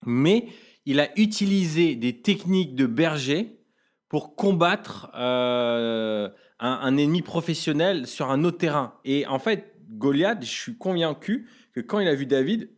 Mais 0.05 0.47
il 0.85 0.99
a 0.99 1.07
utilisé 1.17 1.95
des 1.95 2.21
techniques 2.21 2.75
de 2.75 2.87
berger 2.87 3.61
pour 4.09 4.35
combattre 4.35 5.09
euh, 5.15 6.27
un, 6.59 6.97
ennemi 6.97 7.21
professionnel 7.21 8.05
sur 8.05 8.31
un 8.31 8.43
autre 8.43 8.57
terrain. 8.57 8.95
Et 9.05 9.25
en 9.27 9.39
fait, 9.39 9.77
Goliath, 9.91 10.43
je 10.43 10.51
suis 10.51 10.77
convaincu 10.77 11.47
que 11.71 11.79
quand 11.79 12.01
il 12.01 12.07
a 12.09 12.15
vu 12.15 12.25
David, 12.25 12.69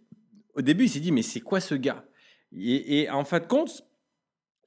au 0.55 0.61
début, 0.61 0.85
il 0.85 0.89
s'est 0.89 0.99
dit, 0.99 1.11
mais 1.11 1.21
c'est 1.21 1.39
quoi 1.39 1.59
ce 1.59 1.75
gars? 1.75 2.05
Et, 2.53 3.09
en 3.09 3.23
fin 3.23 3.39
de 3.39 3.45
compte, 3.45 3.83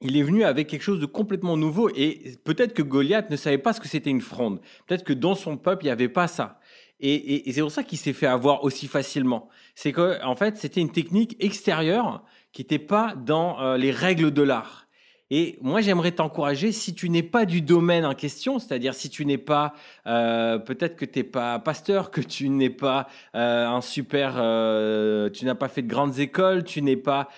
il 0.01 0.17
est 0.17 0.23
venu 0.23 0.43
avec 0.43 0.67
quelque 0.67 0.81
chose 0.81 0.99
de 0.99 1.05
complètement 1.05 1.57
nouveau. 1.57 1.89
Et 1.95 2.37
peut-être 2.43 2.73
que 2.73 2.81
Goliath 2.81 3.29
ne 3.29 3.35
savait 3.35 3.57
pas 3.57 3.73
ce 3.73 3.79
que 3.79 3.87
c'était 3.87 4.09
une 4.09 4.21
fronde. 4.21 4.59
Peut-être 4.87 5.03
que 5.03 5.13
dans 5.13 5.35
son 5.35 5.57
peuple, 5.57 5.83
il 5.83 5.87
n'y 5.87 5.91
avait 5.91 6.09
pas 6.09 6.27
ça. 6.27 6.59
Et, 6.99 7.51
c'est 7.51 7.61
pour 7.61 7.71
ça 7.71 7.83
qu'il 7.83 7.97
s'est 7.97 8.13
fait 8.13 8.25
avoir 8.25 8.63
aussi 8.63 8.87
facilement. 8.87 9.49
C'est 9.75 9.91
qu'en 9.91 10.17
en 10.23 10.35
fait, 10.35 10.57
c'était 10.57 10.81
une 10.81 10.91
technique 10.91 11.35
extérieure 11.39 12.23
qui 12.51 12.61
n'était 12.61 12.79
pas 12.79 13.15
dans 13.15 13.61
euh, 13.61 13.77
les 13.77 13.91
règles 13.91 14.31
de 14.31 14.41
l'art. 14.41 14.84
Et 15.31 15.57
moi, 15.61 15.81
j'aimerais 15.81 16.11
t'encourager, 16.11 16.71
si 16.71 16.93
tu 16.93 17.09
n'es 17.09 17.23
pas 17.23 17.45
du 17.45 17.61
domaine 17.61 18.05
en 18.05 18.13
question, 18.13 18.59
c'est-à-dire 18.59 18.93
si 18.93 19.09
tu 19.09 19.25
n'es 19.25 19.39
pas, 19.39 19.73
euh, 20.05 20.59
peut-être 20.59 20.95
que 20.95 21.05
tu 21.05 21.19
n'es 21.19 21.23
pas 21.23 21.57
pasteur, 21.57 22.11
que 22.11 22.21
tu 22.21 22.49
n'es 22.49 22.69
pas 22.69 23.07
euh, 23.35 23.65
un 23.65 23.81
super, 23.81 24.35
euh, 24.37 25.31
tu 25.31 25.45
n'as 25.45 25.55
pas 25.55 25.67
fait 25.67 25.81
de 25.81 25.87
grandes 25.87 26.19
écoles, 26.19 26.63
tu 26.63 26.83
n'es 26.83 26.95
pas, 26.95 27.29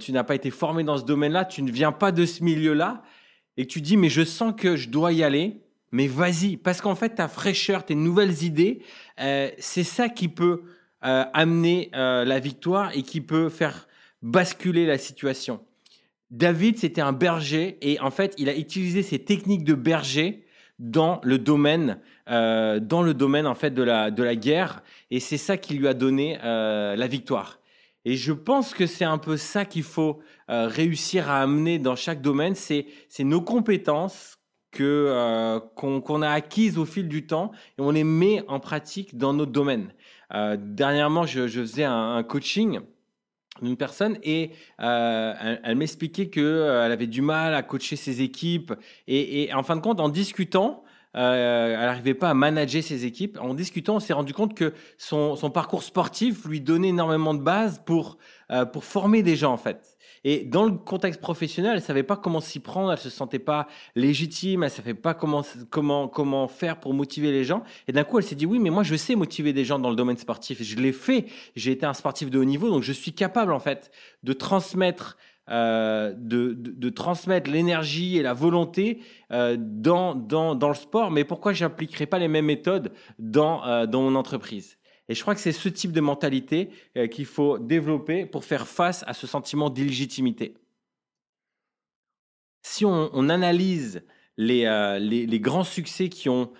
tu 0.00 0.12
n'as 0.12 0.24
pas 0.24 0.34
été 0.34 0.50
formé 0.50 0.82
dans 0.82 0.98
ce 0.98 1.04
domaine-là, 1.04 1.44
tu 1.44 1.62
ne 1.62 1.70
viens 1.70 1.92
pas 1.92 2.10
de 2.10 2.26
ce 2.26 2.42
milieu-là, 2.42 3.02
et 3.56 3.66
tu 3.66 3.80
dis, 3.80 3.96
mais 3.96 4.08
je 4.08 4.24
sens 4.24 4.52
que 4.56 4.74
je 4.74 4.88
dois 4.88 5.12
y 5.12 5.22
aller, 5.22 5.60
mais 5.92 6.08
vas-y, 6.08 6.56
parce 6.56 6.80
qu'en 6.80 6.96
fait, 6.96 7.10
ta 7.10 7.28
fraîcheur, 7.28 7.84
tes 7.84 7.94
nouvelles 7.94 8.42
idées, 8.42 8.82
c'est 9.18 9.84
ça 9.84 10.08
qui 10.08 10.28
peut 10.28 10.62
amener 11.00 11.90
la 11.92 12.40
victoire 12.40 12.90
et 12.96 13.02
qui 13.02 13.20
peut 13.20 13.48
faire 13.50 13.86
basculer 14.20 14.84
la 14.84 14.98
situation. 14.98 15.60
David, 16.30 16.78
c'était 16.78 17.00
un 17.00 17.12
berger 17.12 17.78
et 17.82 17.98
en 18.00 18.10
fait, 18.10 18.34
il 18.38 18.48
a 18.48 18.56
utilisé 18.56 19.02
ces 19.02 19.18
techniques 19.18 19.64
de 19.64 19.74
berger 19.74 20.44
dans 20.78 21.20
le 21.24 21.38
domaine, 21.38 21.98
euh, 22.28 22.80
dans 22.80 23.02
le 23.02 23.14
domaine 23.14 23.46
en 23.46 23.54
fait 23.54 23.72
de 23.72 23.82
la, 23.82 24.10
de 24.10 24.22
la 24.22 24.36
guerre 24.36 24.82
et 25.10 25.20
c'est 25.20 25.36
ça 25.36 25.56
qui 25.56 25.74
lui 25.74 25.88
a 25.88 25.94
donné 25.94 26.38
euh, 26.42 26.96
la 26.96 27.06
victoire. 27.06 27.58
Et 28.04 28.16
je 28.16 28.32
pense 28.32 28.72
que 28.72 28.86
c'est 28.86 29.04
un 29.04 29.18
peu 29.18 29.36
ça 29.36 29.64
qu'il 29.64 29.82
faut 29.82 30.20
euh, 30.50 30.66
réussir 30.66 31.28
à 31.28 31.42
amener 31.42 31.78
dans 31.78 31.96
chaque 31.96 32.22
domaine, 32.22 32.54
c'est 32.54 32.86
nos 33.20 33.42
compétences 33.42 34.38
que 34.70 34.84
euh, 34.84 35.60
qu'on 35.74 36.22
a 36.22 36.30
acquises 36.30 36.78
au 36.78 36.84
fil 36.84 37.08
du 37.08 37.26
temps 37.26 37.50
et 37.76 37.82
on 37.82 37.90
les 37.90 38.04
met 38.04 38.42
en 38.48 38.60
pratique 38.60 39.18
dans 39.18 39.32
notre 39.32 39.52
domaine. 39.52 39.92
Euh, 40.32 40.56
dernièrement, 40.58 41.26
je, 41.26 41.48
je 41.48 41.60
faisais 41.60 41.84
un, 41.84 42.14
un 42.16 42.22
coaching 42.22 42.80
d'une 43.62 43.76
personne 43.76 44.18
et 44.22 44.50
euh, 44.80 45.56
elle, 45.62 45.76
m'expliquait 45.76 46.28
que 46.28 46.40
euh, 46.40 46.84
elle 46.84 46.92
avait 46.92 47.06
du 47.06 47.22
mal 47.22 47.54
à 47.54 47.62
coacher 47.62 47.96
ses 47.96 48.22
équipes 48.22 48.72
et 49.06 49.50
en 49.54 49.62
fin 49.62 49.76
de 49.76 49.80
compte, 49.80 50.00
en 50.00 50.08
discutant, 50.08 50.82
euh, 51.16 51.74
elle 51.74 51.80
n'arrivait 51.80 52.14
pas 52.14 52.30
à 52.30 52.34
manager 52.34 52.82
ses 52.82 53.04
équipes. 53.04 53.38
En 53.40 53.54
discutant, 53.54 53.96
on 53.96 54.00
s'est 54.00 54.12
rendu 54.12 54.32
compte 54.32 54.54
que 54.54 54.72
son, 54.96 55.36
parcours 55.52 55.82
sportif 55.82 56.44
lui 56.44 56.60
donnait 56.60 56.88
énormément 56.88 57.34
de 57.34 57.42
bases 57.42 57.82
pour, 57.84 58.18
euh, 58.50 58.64
pour 58.64 58.84
former 58.84 59.22
des 59.22 59.36
gens, 59.36 59.52
en 59.52 59.56
fait. 59.56 59.96
Et 60.22 60.44
dans 60.44 60.64
le 60.64 60.72
contexte 60.72 61.20
professionnel, 61.20 61.76
elle 61.76 61.82
savait 61.82 62.02
pas 62.02 62.16
comment 62.16 62.40
s'y 62.40 62.60
prendre, 62.60 62.92
elle 62.92 62.98
se 62.98 63.08
sentait 63.08 63.38
pas 63.38 63.66
légitime, 63.94 64.62
elle 64.62 64.70
savait 64.70 64.92
pas 64.92 65.14
comment 65.14 65.42
comment 65.70 66.46
faire 66.46 66.78
pour 66.78 66.92
motiver 66.92 67.32
les 67.32 67.42
gens. 67.42 67.62
Et 67.88 67.92
d'un 67.92 68.04
coup, 68.04 68.18
elle 68.18 68.24
s'est 68.24 68.34
dit 68.34 68.44
oui, 68.44 68.58
mais 68.58 68.68
moi 68.68 68.82
je 68.82 68.96
sais 68.96 69.14
motiver 69.14 69.54
des 69.54 69.64
gens 69.64 69.78
dans 69.78 69.88
le 69.88 69.96
domaine 69.96 70.18
sportif. 70.18 70.62
Je 70.62 70.76
l'ai 70.76 70.92
fait. 70.92 71.24
J'ai 71.56 71.72
été 71.72 71.86
un 71.86 71.94
sportif 71.94 72.30
de 72.30 72.38
haut 72.38 72.44
niveau, 72.44 72.68
donc 72.68 72.82
je 72.82 72.92
suis 72.92 73.14
capable 73.14 73.52
en 73.52 73.60
fait 73.60 73.90
de 74.22 74.34
transmettre 74.34 75.16
euh, 75.50 76.12
de, 76.16 76.54
de, 76.54 76.88
transmettre 76.90 77.50
l'énergie 77.50 78.16
et 78.16 78.22
la 78.22 78.34
volonté 78.34 79.00
euh, 79.32 79.56
dans, 79.58 80.14
dans, 80.14 80.54
dans 80.54 80.68
le 80.68 80.74
sport, 80.74 81.10
mais 81.10 81.24
pourquoi 81.24 81.52
j'appliquerai 81.52 82.06
pas 82.06 82.20
les 82.20 82.28
mêmes 82.28 82.44
méthodes 82.44 82.92
dans, 83.18 83.66
euh, 83.66 83.86
dans 83.86 84.02
mon 84.02 84.14
entreprise? 84.14 84.78
Et 85.08 85.14
je 85.14 85.22
crois 85.22 85.34
que 85.34 85.40
c'est 85.40 85.50
ce 85.50 85.68
type 85.68 85.90
de 85.90 86.00
mentalité 86.00 86.70
qu'il 87.10 87.26
faut 87.26 87.58
développer 87.58 88.26
pour 88.26 88.44
faire 88.44 88.68
face 88.68 89.02
à 89.08 89.12
ce 89.12 89.26
sentiment 89.26 89.68
d'illégitimité. 89.68 90.54
Si 92.62 92.84
on, 92.84 93.28
analyse 93.28 94.04
les, 94.36 94.66
les, 95.00 95.26
les, 95.26 95.40
grands 95.40 95.64
succès 95.64 96.08
qui 96.08 96.28
ont, 96.28 96.52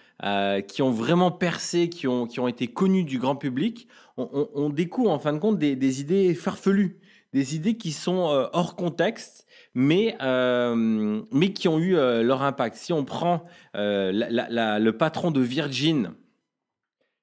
qui 0.66 0.82
ont 0.82 0.90
vraiment 0.90 1.30
percé, 1.30 1.88
qui 1.88 2.08
ont, 2.08 2.26
qui 2.26 2.40
ont 2.40 2.48
été 2.48 2.66
connus 2.66 3.04
du 3.04 3.20
grand 3.20 3.36
public, 3.36 3.86
on, 4.16 4.70
découvre 4.70 5.10
en 5.10 5.18
fin 5.18 5.32
de 5.32 5.38
compte 5.38 5.58
des, 5.58 6.00
idées 6.00 6.34
farfelues, 6.34 6.99
des 7.32 7.54
idées 7.54 7.76
qui 7.76 7.92
sont 7.92 8.28
euh, 8.30 8.48
hors 8.52 8.76
contexte, 8.76 9.46
mais, 9.74 10.16
euh, 10.20 11.22
mais 11.30 11.52
qui 11.52 11.68
ont 11.68 11.78
eu 11.78 11.96
euh, 11.96 12.22
leur 12.22 12.42
impact. 12.42 12.76
Si 12.76 12.92
on 12.92 13.04
prend 13.04 13.44
le 13.74 14.90
patron 14.90 15.30
de 15.30 15.40
Virgin, 15.40 16.12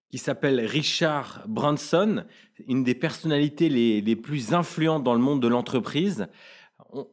qui 0.09 0.17
s'appelle 0.17 0.61
Richard 0.61 1.43
Branson, 1.47 2.23
une 2.67 2.83
des 2.83 2.95
personnalités 2.95 3.67
les, 3.67 4.01
les, 4.01 4.15
plus 4.15 4.53
influentes 4.53 5.03
dans 5.03 5.13
le 5.13 5.19
monde 5.19 5.41
de 5.41 5.49
l'entreprise. 5.49 6.27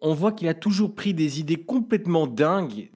On, 0.00 0.14
voit 0.14 0.30
qu'il 0.30 0.46
a 0.46 0.54
toujours 0.54 0.94
pris 0.94 1.12
des 1.12 1.40
idées 1.40 1.64
complètement 1.64 2.28
dingues 2.28 2.92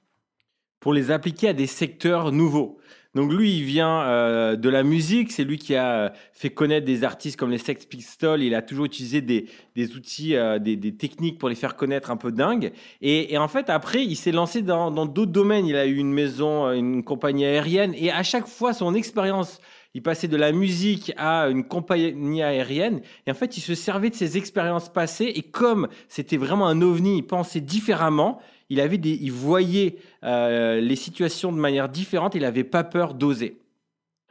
pour 0.79 0.93
les 0.93 1.11
appliquer 1.11 1.49
à 1.49 1.53
des 1.53 1.67
secteurs 1.67 2.31
nouveaux. 2.31 2.79
Donc 3.15 3.33
lui, 3.33 3.57
il 3.57 3.63
vient 3.63 4.01
euh, 4.01 4.55
de 4.55 4.69
la 4.69 4.83
musique, 4.83 5.31
c'est 5.31 5.43
lui 5.43 5.57
qui 5.57 5.75
a 5.75 6.13
fait 6.31 6.51
connaître 6.51 6.85
des 6.85 7.03
artistes 7.03 7.37
comme 7.37 7.49
les 7.49 7.57
Sex 7.57 7.85
Pistols, 7.85 8.43
il 8.43 8.53
a 8.53 8.61
toujours 8.61 8.85
utilisé 8.85 9.21
des, 9.21 9.47
outils, 9.95 10.35
euh, 10.35 10.59
des, 10.59 10.95
techniques 10.95 11.39
pour 11.39 11.49
les 11.49 11.55
faire 11.55 11.75
connaître 11.75 12.11
un 12.11 12.17
peu 12.17 12.31
dingues. 12.31 12.71
Et, 13.01 13.33
et 13.33 13.37
en 13.37 13.47
fait, 13.47 13.69
après, 13.69 14.05
il 14.05 14.15
s'est 14.15 14.31
lancé 14.31 14.61
dans 14.61 14.91
d'autres 14.91 15.31
domaines. 15.31 15.65
Il 15.65 15.75
a 15.75 15.87
eu 15.87 15.95
une 15.95 16.13
maison, 16.13 16.71
une 16.71 17.03
compagnie 17.03 17.45
aérienne, 17.45 17.93
et 17.97 18.11
à 18.11 18.21
chaque 18.21 18.47
fois, 18.47 18.73
son 18.73 18.93
expérience 18.93 19.59
il 19.95 20.03
passait 20.03 20.27
de 20.27 20.37
la 20.37 20.51
musique 20.51 21.11
à 21.17 21.49
une 21.49 21.63
compagnie 21.63 22.43
aérienne. 22.43 23.01
Et 23.25 23.31
en 23.31 23.33
fait, 23.33 23.57
il 23.57 23.61
se 23.61 23.73
servait 23.73 24.11
de 24.11 24.15
ses 24.15 24.37
expériences 24.37 24.89
passées. 24.89 25.31
Et 25.35 25.41
comme 25.41 25.87
c'était 26.07 26.37
vraiment 26.37 26.67
un 26.67 26.81
ovni, 26.81 27.17
il 27.17 27.23
pensait 27.23 27.61
différemment. 27.61 28.39
Il, 28.69 28.79
avait 28.79 28.99
voyait 29.31 29.97
euh, 30.23 30.79
les 30.79 30.95
situations 30.95 31.51
de 31.51 31.57
manière 31.57 31.89
différente. 31.89 32.35
Il 32.35 32.41
n'avait 32.41 32.63
pas 32.63 32.83
peur 32.83 33.13
d'oser. 33.13 33.57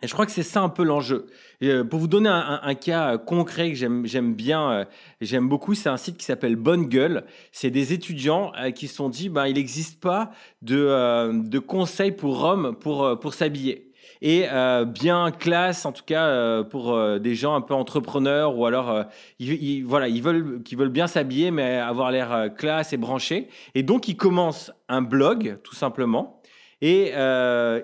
Et 0.00 0.06
je 0.06 0.12
crois 0.12 0.26
que 0.26 0.32
c'est 0.32 0.44
ça 0.44 0.62
un 0.62 0.68
peu 0.68 0.84
l'enjeu. 0.84 1.26
Euh, 1.62 1.82
pour 1.82 1.98
vous 1.98 2.06
donner 2.06 2.28
un, 2.28 2.74
cas 2.76 3.18
concret 3.18 3.70
que 3.70 3.76
j'aime 3.76 4.34
bien, 4.34 4.70
euh, 4.70 4.84
j'aime 5.20 5.48
beaucoup, 5.48 5.74
c'est 5.74 5.88
un 5.88 5.96
site 5.96 6.16
qui 6.16 6.24
s'appelle 6.24 6.54
Bonne 6.54 6.86
Gueule. 6.86 7.24
C'est 7.50 7.70
des 7.70 7.92
étudiants 7.92 8.52
euh, 8.60 8.70
qui 8.70 8.86
se 8.86 8.94
sont 8.94 9.08
dit, 9.08 9.28
ben, 9.28 9.46
il 9.46 9.54
n'existe 9.54 10.00
pas 10.00 10.30
de, 10.62 10.78
euh, 10.78 11.32
de 11.32 11.58
conseils 11.58 12.12
pour 12.12 12.44
hommes 12.44 12.76
pour 12.76 13.34
s'habiller 13.34 13.87
et 14.22 14.46
euh, 14.50 14.84
bien 14.84 15.30
classe 15.30 15.86
en 15.86 15.92
tout 15.92 16.02
cas 16.04 16.26
euh, 16.26 16.64
pour 16.64 16.92
euh, 16.92 17.18
des 17.18 17.34
gens 17.34 17.54
un 17.54 17.60
peu 17.60 17.74
entrepreneurs 17.74 18.56
ou 18.56 18.66
alors 18.66 19.04
ils, 19.38 19.82
voilà 19.84 20.08
ils 20.08 20.22
veulent 20.22 20.62
qui 20.62 20.74
veulent 20.74 20.88
bien 20.88 21.06
s'habiller 21.06 21.50
mais 21.50 21.76
avoir 21.76 22.10
l'air 22.10 22.50
classe 22.56 22.92
et 22.92 22.96
branché 22.96 23.48
et 23.74 23.82
donc 23.82 24.08
ils 24.08 24.16
commencent 24.16 24.72
un 24.88 25.02
blog 25.02 25.58
tout 25.62 25.74
simplement 25.74 26.40
et 26.80 27.12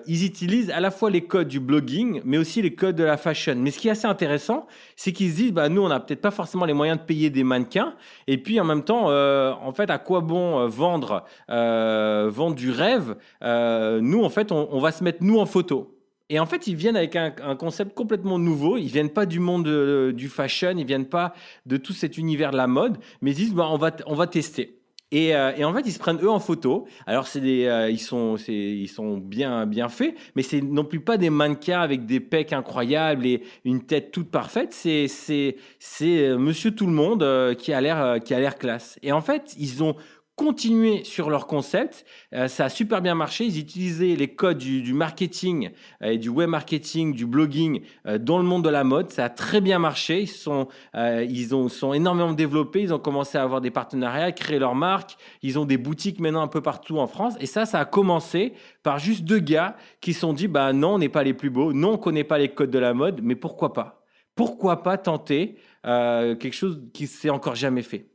ils 0.07 0.25
utilisent 0.25 0.69
à 0.69 0.79
la 0.79 0.89
fois 0.89 1.09
les 1.09 1.19
codes 1.19 1.49
du 1.49 1.59
blogging, 1.59 2.21
mais 2.23 2.37
aussi 2.37 2.61
les 2.61 2.75
codes 2.75 2.95
de 2.95 3.03
la 3.03 3.17
fashion. 3.17 3.55
Mais 3.57 3.69
ce 3.71 3.77
qui 3.77 3.89
est 3.89 3.91
assez 3.91 4.07
intéressant, 4.07 4.67
c'est 4.95 5.11
qu'ils 5.11 5.31
se 5.31 5.35
disent, 5.35 5.51
bah, 5.51 5.67
nous, 5.67 5.81
on 5.81 5.89
n'a 5.89 5.99
peut-être 5.99 6.21
pas 6.21 6.31
forcément 6.31 6.63
les 6.63 6.71
moyens 6.71 6.97
de 6.97 7.03
payer 7.03 7.29
des 7.29 7.43
mannequins. 7.43 7.93
Et 8.27 8.37
puis, 8.37 8.57
en 8.57 8.63
même 8.63 8.85
temps, 8.85 9.07
en 9.09 9.71
fait, 9.73 9.89
à 9.89 9.97
quoi 9.97 10.21
bon 10.21 10.65
vendre, 10.69 11.25
vendre 11.49 12.55
du 12.55 12.71
rêve? 12.71 13.17
Nous, 13.41 14.23
en 14.23 14.29
fait, 14.29 14.53
on, 14.53 14.69
on 14.71 14.79
va 14.79 14.93
se 14.93 15.03
mettre 15.03 15.21
nous 15.21 15.39
en 15.39 15.45
photo. 15.45 15.94
Et 16.29 16.39
en 16.39 16.45
fait, 16.45 16.67
ils 16.67 16.75
viennent 16.75 16.97
avec 16.97 17.15
un, 17.15 17.55
concept 17.55 17.93
complètement 17.93 18.39
nouveau. 18.39 18.77
Ils 18.77 18.87
viennent 18.87 19.11
pas 19.11 19.25
du 19.25 19.39
monde 19.39 19.65
de, 19.65 20.11
du 20.15 20.27
fashion, 20.27 20.73
ils 20.77 20.85
viennent 20.85 21.05
pas 21.05 21.33
de 21.65 21.77
tout 21.77 21.93
cet 21.93 22.17
univers 22.17 22.51
de 22.51 22.57
la 22.57 22.67
mode, 22.67 22.97
mais 23.21 23.31
ils 23.31 23.35
disent 23.35 23.53
bah, 23.53 23.67
on 23.69 23.77
va 23.77 23.95
on 24.07 24.15
va 24.15 24.25
tester. 24.25 24.79
Et, 25.11 25.35
euh, 25.35 25.53
et, 25.55 25.63
en 25.63 25.73
fait, 25.73 25.83
ils 25.85 25.91
se 25.91 25.99
prennent 25.99 26.21
eux 26.21 26.29
en 26.29 26.39
photo. 26.39 26.87
Alors, 27.05 27.27
des, 27.35 27.65
euh, 27.65 27.89
ils 27.89 27.99
sont, 27.99 28.35
ils 28.47 28.87
sont 28.87 29.17
bien, 29.17 29.65
bien 29.65 29.87
faits, 29.87 30.15
mais 30.35 30.41
c'est 30.41 30.61
non 30.61 30.83
plus 30.83 30.99
pas 30.99 31.17
des 31.17 31.29
mannequins 31.29 31.79
avec 31.79 32.05
des 32.05 32.19
pecs 32.19 32.51
incroyables 32.53 33.25
et 33.25 33.43
une 33.63 33.85
tête 33.85 34.11
toute 34.11 34.31
parfaite. 34.31 34.73
C'est, 34.73 35.55
euh, 36.01 36.37
Monsieur 36.37 36.71
Tout 36.71 36.87
le 36.87 36.91
Monde 36.91 37.23
euh, 37.23 37.53
qui 37.53 37.71
a 37.71 37.81
l'air, 37.81 38.01
euh, 38.01 38.17
qui 38.17 38.33
a 38.33 38.39
l'air 38.39 38.57
classe. 38.57 38.99
Et 39.03 39.11
en 39.11 39.21
fait, 39.21 39.55
ils 39.59 39.83
ont 39.83 39.95
continuer 40.35 41.05
sur 41.05 41.29
leur 41.29 41.47
concept. 41.47 42.05
Euh, 42.33 42.47
ça 42.47 42.65
a 42.65 42.69
super 42.69 43.01
bien 43.01 43.15
marché. 43.15 43.45
Ils 43.45 43.57
utilisaient 43.57 44.15
les 44.15 44.27
codes 44.27 44.57
du, 44.57 44.93
marketing 44.93 45.71
euh, 46.01 46.11
et 46.11 46.17
du 46.17 46.29
web 46.29 46.49
marketing, 46.49 47.13
du 47.13 47.25
blogging 47.25 47.81
euh, 48.05 48.17
dans 48.17 48.37
le 48.37 48.43
monde 48.43 48.63
de 48.63 48.69
la 48.69 48.83
mode. 48.83 49.11
Ça 49.11 49.25
a 49.25 49.29
très 49.29 49.61
bien 49.61 49.79
marché. 49.79 50.21
Ils 50.21 50.27
sont, 50.27 50.67
ils 50.95 51.55
ont, 51.55 51.69
sont 51.69 51.93
énormément 51.93 52.33
développés. 52.33 52.81
Ils 52.81 52.93
ont 52.93 52.99
commencé 52.99 53.37
à 53.37 53.43
avoir 53.43 53.61
des 53.61 53.71
partenariats, 53.71 54.31
créer 54.31 54.59
leur 54.59 54.75
marque. 54.75 55.17
Ils 55.41 55.57
ont 55.57 55.65
des 55.65 55.77
boutiques 55.77 56.19
maintenant 56.19 56.41
un 56.41 56.47
peu 56.47 56.61
partout 56.61 56.99
en 56.99 57.07
France. 57.07 57.35
Et 57.39 57.45
ça, 57.45 57.65
ça 57.65 57.79
a 57.79 57.85
commencé 57.85 58.53
par 58.83 58.99
juste 58.99 59.23
deux 59.23 59.39
gars 59.39 59.77
qui 60.01 60.13
se 60.13 60.21
sont 60.21 60.33
dit, 60.33 60.47
bah 60.47 60.73
non, 60.73 60.95
on 60.95 60.99
n'est 60.99 61.09
pas 61.09 61.23
les 61.23 61.33
plus 61.33 61.49
beaux. 61.49 61.71
Non, 61.71 61.93
on 61.93 61.97
connaît 61.97 62.23
pas 62.23 62.37
les 62.37 62.49
codes 62.49 62.71
de 62.71 62.79
la 62.79 62.93
mode, 62.93 63.21
mais 63.23 63.35
pourquoi 63.35 63.73
pas? 63.73 64.03
Pourquoi 64.35 64.83
pas 64.83 64.97
tenter 64.97 65.55
quelque 65.83 66.53
chose 66.53 66.81
qui 66.93 67.07
s'est 67.07 67.29
encore 67.29 67.55
jamais 67.55 67.83
fait? 67.83 68.09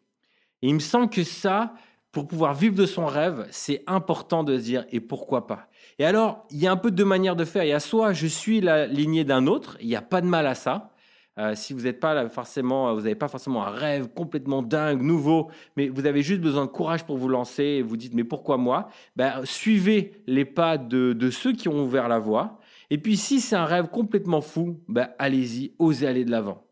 Et 0.62 0.68
il 0.68 0.74
me 0.74 0.80
semble 0.80 1.08
que 1.08 1.24
ça, 1.24 1.74
pour 2.12 2.26
pouvoir 2.26 2.54
vivre 2.54 2.74
de 2.74 2.86
son 2.86 3.06
rêve, 3.06 3.46
c'est 3.50 3.84
important 3.86 4.42
de 4.42 4.58
se 4.58 4.62
dire 4.62 4.84
et 4.90 5.00
pourquoi 5.00 5.46
pas? 5.46 5.68
Et 5.98 6.04
alors, 6.04 6.44
il 6.50 6.58
y 6.58 6.66
a 6.66 6.72
un 6.72 6.76
peu 6.76 6.90
deux 6.90 7.04
manières 7.04 7.36
de 7.36 7.44
faire. 7.44 7.64
Il 7.64 7.68
y 7.68 7.72
a 7.72 7.80
soit 7.80 8.12
je 8.12 8.26
suis 8.26 8.60
la 8.60 8.86
lignée 8.86 9.24
d'un 9.24 9.46
autre, 9.46 9.76
il 9.80 9.86
n'y 9.88 9.96
a 9.96 10.02
pas 10.02 10.20
de 10.20 10.26
mal 10.26 10.46
à 10.46 10.54
ça. 10.54 10.90
Euh, 11.38 11.54
si 11.54 11.72
vous 11.72 11.82
n'êtes 11.82 12.00
pas 12.00 12.12
là, 12.12 12.28
forcément, 12.28 12.92
vous 12.92 13.02
n'avez 13.02 13.14
pas 13.14 13.28
forcément 13.28 13.64
un 13.64 13.70
rêve 13.70 14.08
complètement 14.08 14.62
dingue, 14.62 15.00
nouveau, 15.00 15.50
mais 15.76 15.88
vous 15.88 16.04
avez 16.06 16.22
juste 16.22 16.40
besoin 16.40 16.66
de 16.66 16.70
courage 16.70 17.04
pour 17.04 17.16
vous 17.16 17.28
lancer 17.28 17.62
et 17.62 17.82
vous 17.82 17.96
dites 17.96 18.14
mais 18.14 18.24
pourquoi 18.24 18.56
moi? 18.56 18.90
Ben, 19.16 19.40
Suivez 19.44 20.12
les 20.26 20.44
pas 20.44 20.76
de, 20.76 21.12
de, 21.12 21.30
ceux 21.30 21.52
qui 21.52 21.68
ont 21.68 21.84
ouvert 21.84 22.08
la 22.08 22.18
voie. 22.18 22.58
Et 22.90 22.98
puis 22.98 23.16
si 23.16 23.40
c'est 23.40 23.56
un 23.56 23.64
rêve 23.64 23.88
complètement 23.88 24.40
fou, 24.40 24.80
ben, 24.88 25.10
allez-y, 25.18 25.72
osez 25.78 26.06
aller 26.06 26.24
de 26.24 26.30
l'avant 26.30 26.66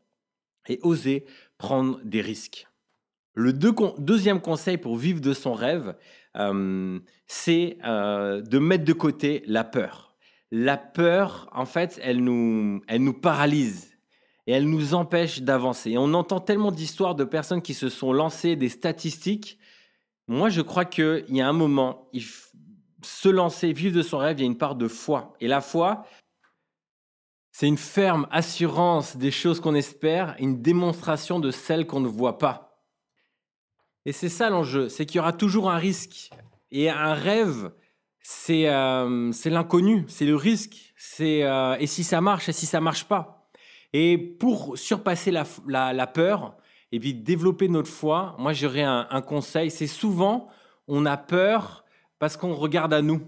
et 0.69 0.81
osez 0.83 1.25
prendre 1.57 2.01
des 2.05 2.21
risques. 2.21 2.68
Le 3.39 3.53
deux, 3.53 3.73
deuxième 3.99 4.41
conseil 4.41 4.79
pour 4.79 4.97
vivre 4.97 5.21
de 5.21 5.33
son 5.33 5.55
rêve, 5.55 5.95
euh, 6.35 6.99
c'est 7.29 7.79
euh, 7.85 8.41
de 8.41 8.59
mettre 8.59 8.83
de 8.83 8.93
côté 8.93 9.45
la 9.47 9.63
peur. 9.63 10.17
La 10.51 10.77
peur, 10.77 11.49
en 11.53 11.65
fait, 11.65 12.01
elle 12.03 12.19
nous, 12.19 12.83
elle 12.89 13.05
nous 13.05 13.13
paralyse 13.13 13.97
et 14.49 14.53
elle 14.55 14.69
nous 14.69 14.93
empêche 14.93 15.41
d'avancer. 15.41 15.97
On 15.99 16.15
entend 16.15 16.41
tellement 16.41 16.73
d'histoires 16.73 17.15
de 17.15 17.23
personnes 17.23 17.63
qui 17.63 17.75
se 17.75 17.89
sont 17.89 18.13
lancées 18.13 18.57
des 18.57 18.69
statistiques. 18.69 19.61
Moi, 20.27 20.49
je 20.49 20.61
crois 20.61 20.85
qu'il 20.85 21.25
y 21.29 21.41
a 21.41 21.49
un 21.49 21.53
moment, 21.53 22.11
se 23.05 23.29
lancer, 23.29 23.73
vivre 23.73 23.97
de 23.97 24.03
son 24.03 24.19
rêve, 24.19 24.41
il 24.41 24.41
y 24.41 24.47
a 24.47 24.47
une 24.47 24.59
part 24.59 24.75
de 24.75 24.89
foi. 24.89 25.37
Et 25.39 25.47
la 25.47 25.61
foi, 25.61 26.07
c'est 27.53 27.69
une 27.69 27.79
ferme 27.79 28.27
assurance 28.33 29.17
des 29.17 29.31
choses 29.31 29.61
qu'on 29.61 29.77
espère, 29.77 30.35
une 30.41 30.61
démonstration 30.61 31.39
de 31.39 31.53
celles 31.53 31.87
qu'on 31.87 32.01
ne 32.01 32.09
voit 32.09 32.39
pas. 32.39 32.68
Et 34.07 34.13
c'est 34.13 34.29
ça 34.29 34.51
l'enjeu, 34.51 34.89
c'est 34.89 35.07
qu'il 35.07 35.17
y 35.17 35.21
aura 35.21 35.33
toujours 35.33 35.71
un 35.71 35.77
risque. 35.77 36.31
Et 36.71 36.91
un 36.91 37.15
rêve, 37.15 37.73
c'est 38.23 38.69
euh, 38.69 39.33
l'inconnu, 39.47 40.05
c'est 40.09 40.27
le 40.27 40.37
risque. 40.37 40.93
C'est 40.97 41.45
euh, 41.45 41.77
et 41.79 41.87
si 41.87 42.05
ça 42.05 42.21
marche, 42.21 42.49
et 42.49 42.53
si 42.53 42.67
ça 42.67 42.81
marche 42.81 43.05
pas. 43.05 43.49
Et 43.93 44.19
pour 44.19 44.77
surpasser 44.77 45.31
la, 45.31 45.45
la, 45.67 46.07
peur 46.07 46.57
et 46.93 47.01
puis 47.01 47.15
développer 47.15 47.69
notre 47.69 47.89
foi, 47.89 48.37
moi 48.39 48.53
j'aurais 48.53 48.83
un, 48.83 49.23
conseil. 49.23 49.71
C'est 49.71 49.87
souvent 49.87 50.49
on 50.87 51.07
a 51.07 51.17
peur 51.17 51.85
parce 52.19 52.37
qu'on 52.37 52.55
regarde 52.55 52.93
à 52.93 53.01
nous, 53.01 53.23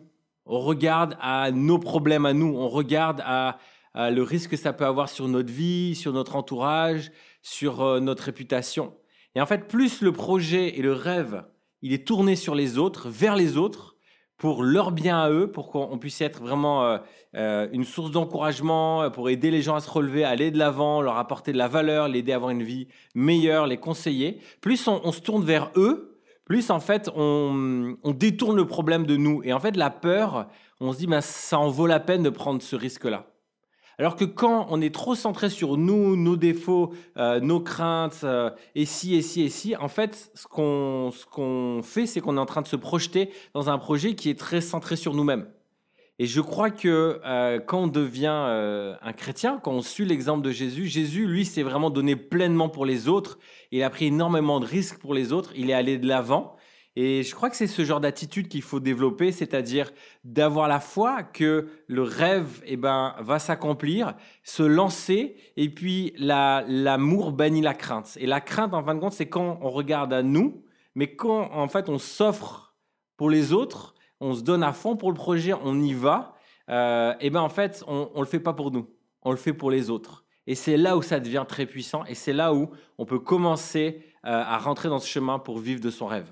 on 0.45 0.61
regarde 0.61 1.17
à 1.21 1.51
nos 1.51 1.79
problèmes 1.79 2.27
à 2.27 2.35
nous, 2.35 2.55
on 2.55 2.69
regarde 2.69 3.23
à, 3.25 3.59
à 3.95 4.11
le 4.11 4.23
risque 4.23 4.51
que 4.51 4.57
ça 4.57 4.73
peut 4.73 4.85
avoir 4.85 5.09
sur 5.09 5.29
notre 5.29 5.53
vie, 5.53 5.95
sur 5.95 6.13
notre 6.13 6.37
entourage, 6.37 7.11
sur 7.43 7.81
euh, 7.81 8.01
notre 8.01 8.25
réputation. 8.25 8.95
Et 9.35 9.41
en 9.41 9.47
fait, 9.47 9.69
plus 9.69 10.03
le 10.03 10.13
projet 10.13 10.79
et 10.79 10.83
le 10.83 10.93
rêve, 10.93 11.45
il 11.83 11.93
est 11.93 12.07
tourné 12.07 12.37
sur 12.37 12.55
les 12.55 12.79
autres, 12.79 13.09
vers 13.09 13.37
les 13.37 13.57
autres, 13.57 13.97
pour 14.37 14.63
leur 14.63 14.91
bien 14.91 15.21
à 15.21 15.31
eux, 15.31 15.53
pour 15.53 15.71
qu'on 15.71 15.99
puisse 15.99 16.21
être 16.23 16.41
vraiment 16.41 16.85
euh, 16.85 16.99
euh, 17.37 17.69
une 17.73 17.85
source 17.85 18.11
d'encouragement, 18.11 19.11
pour 19.11 19.29
aider 19.29 19.51
les 19.51 19.61
gens 19.61 19.75
à 19.75 19.81
se 19.81 19.91
relever, 19.91 20.25
à 20.25 20.31
aller 20.31 20.51
de 20.51 20.59
l'avant, 20.59 21.03
leur 21.03 21.19
apporter 21.19 21.53
de 21.53 21.59
la 21.59 21.69
valeur, 21.69 22.09
l'aider 22.09 22.33
à 22.33 22.37
avoir 22.37 22.51
une 22.51 22.63
vie 22.63 22.89
meilleure, 23.15 23.67
les 23.67 23.77
conseiller. 23.77 24.41
Plus 24.63 24.89
on, 24.89 25.01
on 25.05 25.13
se 25.13 25.21
tourne 25.21 25.45
vers 25.45 25.71
eux, 25.77 26.11
plus 26.47 26.71
en 26.71 26.81
fait 26.81 27.09
on, 27.15 27.97
on, 28.03 28.11
détourne 28.13 28.57
le 28.57 28.67
problème 28.67 29.07
de 29.07 29.17
nous. 29.17 29.43
Et 29.45 29.53
en 29.53 29.61
fait, 29.61 29.77
la 29.77 29.91
peur, 29.91 30.49
on 30.81 30.93
se 30.93 30.99
dit, 30.99 31.07
ben, 31.07 31.21
ça 31.21 31.59
en 31.59 31.69
vaut 31.69 31.87
la 31.87 32.01
peine 32.01 32.23
de 32.23 32.31
prendre 32.31 32.63
ce 32.63 32.75
risque-là. 32.75 33.30
Alors 34.01 34.17
que 34.17 34.25
quand 34.25 34.67
on 34.71 34.81
est 34.81 34.95
trop 34.95 35.15
centré 35.15 35.51
sur 35.51 35.77
nous, 35.77 36.17
nos 36.17 36.35
défauts, 36.35 36.95
euh, 37.19 37.39
nos 37.39 37.61
craintes, 37.61 38.23
euh, 38.25 38.49
et 38.75 38.87
si, 38.87 39.15
et 39.15 39.21
si, 39.21 39.43
et 39.43 39.51
si, 39.51 39.77
en 39.77 39.89
fait, 39.89 40.31
ce 40.35 40.47
qu'on 40.47 41.11
ce 41.13 41.83
fait, 41.83 42.07
c'est 42.07 42.23
qu'on 42.23 42.39
est 42.39 42.41
en 42.41 42.47
train 42.47 42.63
de 42.63 42.67
se 42.67 42.77
projeter 42.77 43.29
dans 43.53 43.69
un 43.69 43.77
projet 43.77 44.15
qui 44.15 44.31
est 44.31 44.39
très 44.39 44.63
centré 44.63 44.97
sur 44.97 45.13
nous-mêmes. 45.13 45.47
Et 46.19 46.25
je 46.25 46.41
crois 46.41 46.71
que 46.71 47.21
euh, 47.27 47.61
quand 47.61 47.83
on 47.83 47.89
devient 47.89 48.97
un 49.03 49.13
chrétien, 49.13 49.61
quand 49.63 49.73
on 49.73 49.83
suit 49.83 50.07
l'exemple 50.07 50.43
de 50.43 50.51
Jésus, 50.51 50.87
Jésus, 50.87 51.27
lui, 51.27 51.45
s'est 51.45 51.63
vraiment 51.63 51.91
donné 51.91 52.17
pleinement 52.17 52.71
pour 52.71 52.87
les 52.87 53.07
autres. 53.07 53.39
Il 53.71 53.83
a 53.83 53.91
pris 53.91 54.07
énormément 54.07 54.61
de 54.61 54.67
risques 54.67 54.99
pour 54.99 55.13
les 55.13 55.31
autres. 55.31 55.53
Il 55.57 55.69
est 55.69 55.75
allé 55.75 55.99
de 55.99 56.09
l'avant. 56.09 56.57
Et 56.97 57.23
je 57.23 57.35
crois 57.35 57.51
que 57.51 57.57
c'est 57.57 57.69
ce 57.69 57.85
genre 57.85 58.01
d'attitude 58.01 58.49
qu'il 58.49 58.63
faut 58.63 58.81
développer, 58.81 59.31
c'est-à-dire 59.31 59.93
d'avoir 60.25 60.67
la 60.67 60.81
foi 60.81 61.23
que 61.23 61.69
le 61.87 62.03
rêve 62.03 62.63
eh 62.67 62.77
ben, 62.77 63.15
va 63.21 63.39
s'accomplir, 63.39 64.15
se 64.43 64.65
lancer, 64.65 65.37
et 65.57 65.69
puis 65.69 66.13
l'amour 66.19 67.33
bannit 67.33 67.61
la 67.61 67.75
crainte. 67.75 68.17
Et 68.21 68.27
la 68.27 68.41
crainte, 68.41 68.75
en 68.75 68.83
fin 68.85 68.95
de 68.95 69.01
compte, 69.01 69.13
c'est 69.13 69.29
quand 69.29 69.59
on 69.63 69.71
regarde 69.71 70.13
à 70.13 70.23
nous, 70.23 70.65
mais 70.97 71.15
quand 71.15 71.53
en 71.53 71.69
fait 71.69 71.89
on 71.89 71.99
s'offre 71.99 72.75
pour 73.17 73.31
les 73.31 73.53
autres, 73.53 73.95
on 74.19 74.35
se 74.35 74.43
donne 74.43 74.65
à 74.65 74.73
fond 74.73 74.97
pour 74.97 75.11
le 75.11 75.17
projet, 75.17 75.53
on 75.55 75.81
y 75.81 75.93
va, 75.93 76.35
euh, 76.69 77.15
et 77.21 77.31
ben 77.31 77.41
en 77.41 77.49
fait 77.49 77.85
on 77.87 78.11
ne 78.15 78.21
le 78.21 78.27
fait 78.27 78.41
pas 78.41 78.53
pour 78.53 78.73
nous, 78.73 78.91
on 79.23 79.31
le 79.31 79.37
fait 79.37 79.53
pour 79.53 79.71
les 79.71 79.91
autres. 79.91 80.25
Et 80.47 80.57
c'est 80.57 80.77
là 80.77 80.97
où 80.97 81.03
ça 81.03 81.21
devient 81.21 81.45
très 81.47 81.67
puissant, 81.67 82.05
et 82.07 82.17
c'est 82.17 82.33
là 82.33 82.53
où 82.53 82.71
on 82.99 83.07
peut 83.07 83.21
commencer 83.21 84.03
euh, 84.27 84.43
à 84.45 84.59
rentrer 84.59 84.89
dans 84.89 84.99
ce 84.99 85.09
chemin 85.09 85.39
pour 85.39 85.59
vivre 85.59 85.81
de 85.81 85.91
son 85.91 86.07
rêve. 86.07 86.27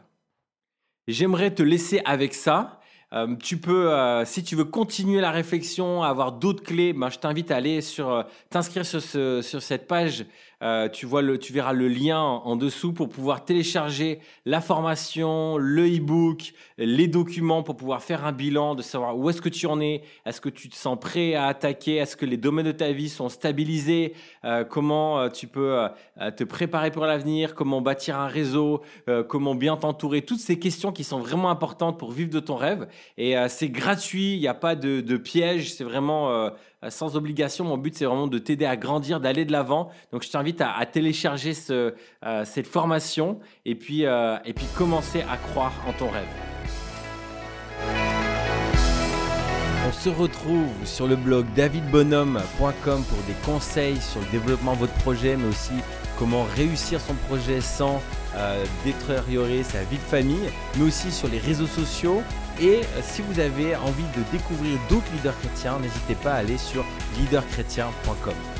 J'aimerais 1.09 1.50
te 1.50 1.62
laisser 1.62 2.03
avec 2.05 2.35
ça. 2.35 2.77
Euh, 3.15 3.37
tu 3.37 3.57
peux, 3.57 3.91
euh, 3.91 4.27
si 4.27 4.45
tu 4.45 4.55
veux 4.55 4.67
continuer 4.67 5.23
la 5.23 5.31
réflexion, 5.31 6.03
avoir 6.03 6.33
d'autres 6.33 6.62
clés, 6.62 6.93
ben, 6.93 7.09
je 7.09 7.19
t'invite 7.19 7.50
à 7.50 7.57
aller 7.57 7.81
sur, 7.81 8.11
euh, 8.11 8.23
t'inscrire 8.50 8.85
sur, 8.85 9.00
ce, 9.00 9.41
sur 9.41 9.62
cette 9.62 9.87
page 9.87 10.27
tu, 10.93 11.07
vois 11.07 11.23
le, 11.23 11.38
tu 11.38 11.53
verras 11.53 11.73
le 11.73 11.87
lien 11.87 12.19
en, 12.21 12.57
dessous 12.57 12.93
pour 12.93 13.09
pouvoir 13.09 13.45
télécharger 13.45 14.19
la 14.45 14.61
formation, 14.61 15.57
le 15.57 15.87
e-book, 15.87 16.53
les 16.79 17.07
documents 17.07 17.62
pour 17.62 17.77
pouvoir 17.77 18.03
faire 18.03 18.25
un 18.25 18.33
bilan, 18.33 18.75
de 18.75 18.83
savoir 18.83 19.17
où 19.17 19.31
est-ce 19.31 19.41
que 19.41 19.49
tu 19.49 19.67
en 19.67 19.81
es, 19.81 20.03
est-ce 20.27 20.41
que 20.41 20.49
tu 20.49 20.69
te 20.69 20.75
sens 20.75 20.99
prêt 21.00 21.35
à 21.35 21.47
attaquer, 21.47 21.99
est-ce 21.99 22.17
que 22.17 22.27
les 22.27 22.38
domaines 22.38 22.67
de 22.67 22.73
ta 22.73 22.91
vie 22.91 23.09
sont 23.09 23.29
stabilisés, 23.29 24.15
comment 24.69 25.28
tu 25.28 25.47
peux 25.47 25.87
te 26.37 26.43
préparer 26.43 26.91
pour 26.91 27.04
l'avenir, 27.04 27.54
comment 27.54 27.80
bâtir 27.80 28.19
un 28.19 28.26
réseau, 28.26 28.82
comment 29.28 29.54
bien 29.54 29.76
t'entourer, 29.76 30.23
toutes 30.23 30.41
ces 30.41 30.59
questions 30.59 30.91
qui 30.91 31.04
sont 31.04 31.21
vraiment 31.21 31.50
importantes 31.50 32.00
pour 32.00 32.11
vivre 32.11 32.30
de 32.30 32.41
ton 32.41 32.56
rêve. 32.56 32.89
Et 33.17 33.34
c'est 33.49 33.69
gratuit, 33.69 34.34
il 34.34 34.41
n'y 34.41 34.49
a 34.49 34.54
pas 34.54 34.75
de, 34.75 35.17
piège, 35.17 35.75
c'est 35.75 35.84
vraiment 35.84 36.50
euh, 36.84 36.91
sans 36.91 37.17
obligation. 37.17 37.65
Mon 37.65 37.76
but, 37.76 37.95
c'est 37.95 38.04
vraiment 38.04 38.28
de 38.28 38.39
t'aider 38.39 38.65
à 38.65 38.76
grandir, 38.76 39.21
d'aller 39.21 39.45
de 39.45 39.52
l'avant. 39.52 39.91
Donc, 40.13 40.23
je 40.23 40.30
t'invite 40.30 40.61
à, 40.61 40.84
télécharger 40.87 41.52
euh, 41.71 41.91
cette 42.45 42.69
formation 42.69 43.41
et 43.65 43.75
puis, 43.75 44.06
euh, 44.06 44.37
et 44.45 44.52
puis 44.52 44.67
commencer 44.76 45.23
à 45.23 45.37
croire 45.37 45.73
en 45.89 45.93
ton 45.93 46.08
rêve. 46.08 46.28
On 49.89 49.93
se 49.93 50.08
retrouve 50.11 50.69
sur 50.84 51.06
le 51.06 51.17
blog 51.17 51.47
davidbonhomme.com 51.56 53.04
pour 53.04 53.23
des 53.26 53.32
conseils 53.45 54.00
sur 54.00 54.21
le 54.21 54.26
développement 54.30 54.75
de 54.75 54.80
votre 54.80 54.95
projet, 54.95 55.37
mais 55.37 55.49
aussi 55.49 55.73
comment 56.19 56.45
réussir 56.54 57.00
son 57.00 57.15
projet 57.15 57.61
sans 57.61 58.02
euh, 58.37 58.65
détériorer 58.84 59.63
sa 59.63 59.82
vie 59.84 59.97
de 59.97 60.02
famille, 60.02 60.50
mais 60.76 60.84
aussi 60.84 61.11
sur 61.11 61.28
les 61.28 61.39
réseaux 61.39 61.67
sociaux. 61.67 62.23
Et 62.60 62.80
euh, 62.80 63.00
si 63.02 63.23
vous 63.23 63.38
avez 63.40 63.76
envie 63.76 64.02
de 64.16 64.23
découvrir 64.32 64.78
d'autres 64.88 65.10
leaders 65.14 65.38
chrétiens, 65.38 65.78
n'hésitez 65.78 66.16
pas 66.16 66.32
à 66.32 66.38
aller 66.38 66.58
sur 66.58 66.84
leaderchrétien.com. 67.18 68.57